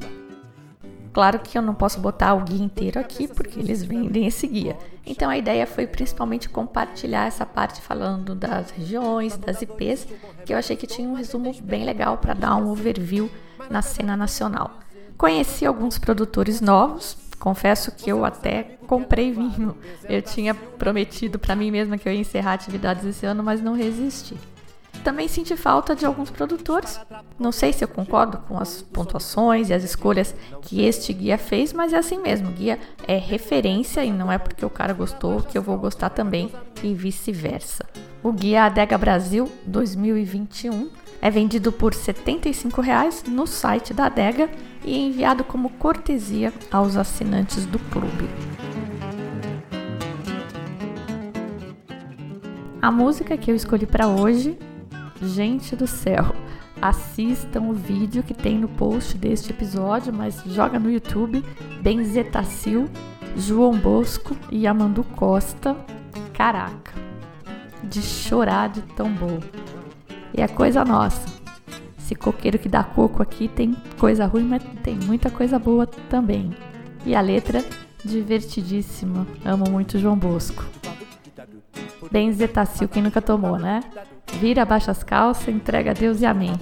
Claro 1.14 1.40
que 1.40 1.58
eu 1.58 1.62
não 1.62 1.74
posso 1.74 2.00
botar 2.00 2.34
o 2.34 2.42
guia 2.42 2.64
inteiro 2.64 3.00
aqui 3.00 3.28
porque 3.28 3.60
eles 3.60 3.84
vendem 3.84 4.26
esse 4.26 4.48
guia. 4.48 4.78
Então 5.06 5.30
a 5.30 5.38
ideia 5.38 5.68
foi 5.68 5.86
principalmente 5.86 6.48
compartilhar 6.48 7.28
essa 7.28 7.46
parte 7.46 7.82
falando 7.82 8.34
das 8.34 8.72
regiões, 8.72 9.36
das 9.36 9.62
IPs, 9.62 10.08
que 10.46 10.54
eu 10.54 10.58
achei 10.58 10.76
que 10.76 10.88
tinha 10.88 11.10
um 11.10 11.14
resumo 11.14 11.54
bem 11.62 11.84
legal 11.84 12.18
para 12.18 12.34
dar 12.34 12.56
um 12.56 12.70
overview 12.70 13.30
na 13.70 13.82
cena 13.82 14.16
nacional. 14.16 14.80
Conheci 15.18 15.66
alguns 15.66 16.00
produtores 16.00 16.62
novos, 16.62 17.18
confesso 17.40 17.92
que 17.92 18.10
eu 18.10 18.24
até 18.24 18.78
comprei 18.88 19.32
vinho. 19.32 19.76
Eu 20.08 20.22
tinha 20.22 20.54
prometido 20.54 21.38
para 21.38 21.56
mim 21.56 21.72
mesma 21.72 21.98
que 21.98 22.08
eu 22.08 22.14
ia 22.14 22.20
encerrar 22.20 22.54
atividades 22.54 23.04
esse 23.04 23.26
ano, 23.26 23.44
mas 23.44 23.62
não 23.62 23.74
resisti. 23.74 24.36
Também 25.04 25.28
senti 25.28 25.56
falta 25.58 25.96
de 25.96 26.06
alguns 26.06 26.30
produtores. 26.30 27.00
Não 27.40 27.52
sei 27.52 27.74
se 27.74 27.84
eu 27.84 27.88
concordo 27.88 28.38
com 28.48 28.60
as 28.60 28.82
pontuações 28.82 29.70
e 29.70 29.74
as 29.74 29.84
escolhas 29.84 30.36
que 30.62 30.84
este 30.84 31.12
guia 31.12 31.38
fez, 31.38 31.74
mas 31.74 31.92
é 31.92 31.98
assim 31.98 32.20
mesmo. 32.20 32.50
O 32.50 32.52
guia 32.52 32.80
é 33.08 33.18
referência 33.18 34.06
e 34.06 34.12
não 34.12 34.32
é 34.32 34.38
porque 34.38 34.66
o 34.66 34.70
cara 34.70 34.94
gostou 34.94 35.42
que 35.42 35.58
eu 35.58 35.62
vou 35.62 35.78
gostar 35.78 36.10
também 36.10 36.52
e 36.84 36.94
vice-versa. 36.94 37.86
O 38.22 38.32
guia 38.32 38.66
Adega 38.66 38.98
Brasil 38.98 39.52
2021 39.66 40.92
é 41.20 41.32
vendido 41.32 41.72
por 41.72 41.94
R$ 41.94 42.00
75,00 42.00 43.28
no 43.28 43.48
site 43.48 43.94
da 43.94 44.06
Adega 44.06 44.50
e 44.84 44.98
enviado 45.00 45.44
como 45.44 45.70
cortesia 45.72 46.54
aos 46.72 46.96
assinantes 46.96 47.66
do 47.66 47.80
clube. 47.80 48.30
A 52.80 52.92
música 52.92 53.38
que 53.38 53.52
eu 53.52 53.56
escolhi 53.56 53.86
para 53.86 54.08
hoje 54.08 54.58
Gente 55.22 55.76
do 55.76 55.86
céu, 55.86 56.34
assistam 56.82 57.62
o 57.70 57.74
vídeo 57.74 58.24
que 58.24 58.34
tem 58.34 58.58
no 58.58 58.68
post 58.68 59.16
deste 59.16 59.52
episódio, 59.52 60.12
mas 60.12 60.42
joga 60.48 60.80
no 60.80 60.90
YouTube 60.90 61.46
Benzetacil, 61.80 62.90
João 63.38 63.78
Bosco 63.78 64.36
e 64.52 64.66
Amandu 64.66 65.04
Costa. 65.04 65.78
Caraca, 66.34 66.92
de 67.84 68.02
chorar 68.02 68.70
de 68.70 68.82
tão 68.82 69.14
bom. 69.14 69.40
E 70.36 70.42
é 70.42 70.48
coisa 70.48 70.84
nossa. 70.84 71.24
Esse 72.00 72.16
coqueiro 72.16 72.58
que 72.58 72.68
dá 72.68 72.84
coco 72.84 73.22
aqui 73.22 73.48
tem 73.48 73.76
coisa 74.00 74.26
ruim, 74.26 74.44
mas 74.44 74.64
tem 74.84 74.96
muita 74.96 75.30
coisa 75.30 75.60
boa 75.60 75.86
também. 76.10 76.52
E 77.06 77.14
a 77.14 77.22
letra 77.22 77.64
divertidíssima. 78.04 79.28
Amo 79.46 79.70
muito 79.70 80.00
João 80.00 80.18
Bosco. 80.18 80.66
Benzetacil, 82.12 82.88
quem 82.90 83.04
nunca 83.04 83.22
tomou, 83.22 83.60
né? 83.60 83.82
Vira, 84.40 84.64
abaixa 84.64 84.92
as 84.92 85.04
calças, 85.04 85.48
entrega 85.48 85.92
a 85.92 85.94
Deus 85.94 86.22
e 86.22 86.26
amém. 86.26 86.54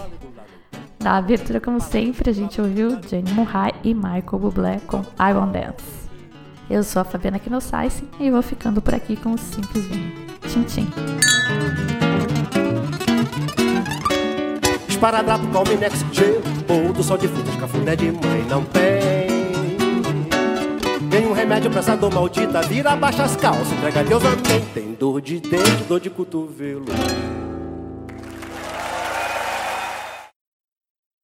Na 1.02 1.18
abertura, 1.18 1.62
como 1.62 1.80
sempre, 1.80 2.30
a 2.30 2.34
gente 2.34 2.60
ouviu 2.60 3.00
Jenny 3.08 3.32
Murray 3.32 3.72
e 3.84 3.94
Michael 3.94 4.40
Bublé 4.40 4.82
com 4.86 5.00
I 5.18 5.34
Want 5.34 5.54
Dance. 5.54 6.10
Eu 6.70 6.84
sou 6.84 7.02
a 7.02 7.06
Fabiana 7.06 7.40
Knossaisen 7.40 8.08
e 8.20 8.30
vou 8.30 8.42
ficando 8.42 8.82
por 8.82 8.94
aqui 8.94 9.16
com 9.16 9.32
o 9.32 9.38
Simples 9.38 9.86
Vinho. 9.86 10.12
Tchim, 10.48 10.64
tchim. 10.64 10.88
Esparadrapo, 14.88 15.48
Calminex, 15.48 16.06
gelo 16.12 16.42
Ou 16.68 16.92
do 16.92 17.02
sol 17.02 17.18
de 17.18 17.30
frutas, 17.30 17.56
cafuné 17.56 17.96
de 17.96 18.12
mãe 18.12 18.46
não 18.50 18.66
tem 18.66 19.50
Tem 21.10 21.26
um 21.26 21.32
remédio 21.32 21.72
pra 21.72 21.80
essa 21.80 21.96
dor 21.96 22.14
maldita 22.14 22.62
Vira, 22.64 22.92
abaixa 22.92 23.24
as 23.24 23.38
calças, 23.38 23.72
entrega 23.72 24.02
a 24.02 24.04
Deus, 24.04 24.22
amém 24.26 24.66
Tem 24.74 24.94
dor 24.94 25.22
de 25.22 25.40
dente, 25.40 25.84
dor 25.88 26.02
de 26.02 26.10
cotovelo 26.10 26.84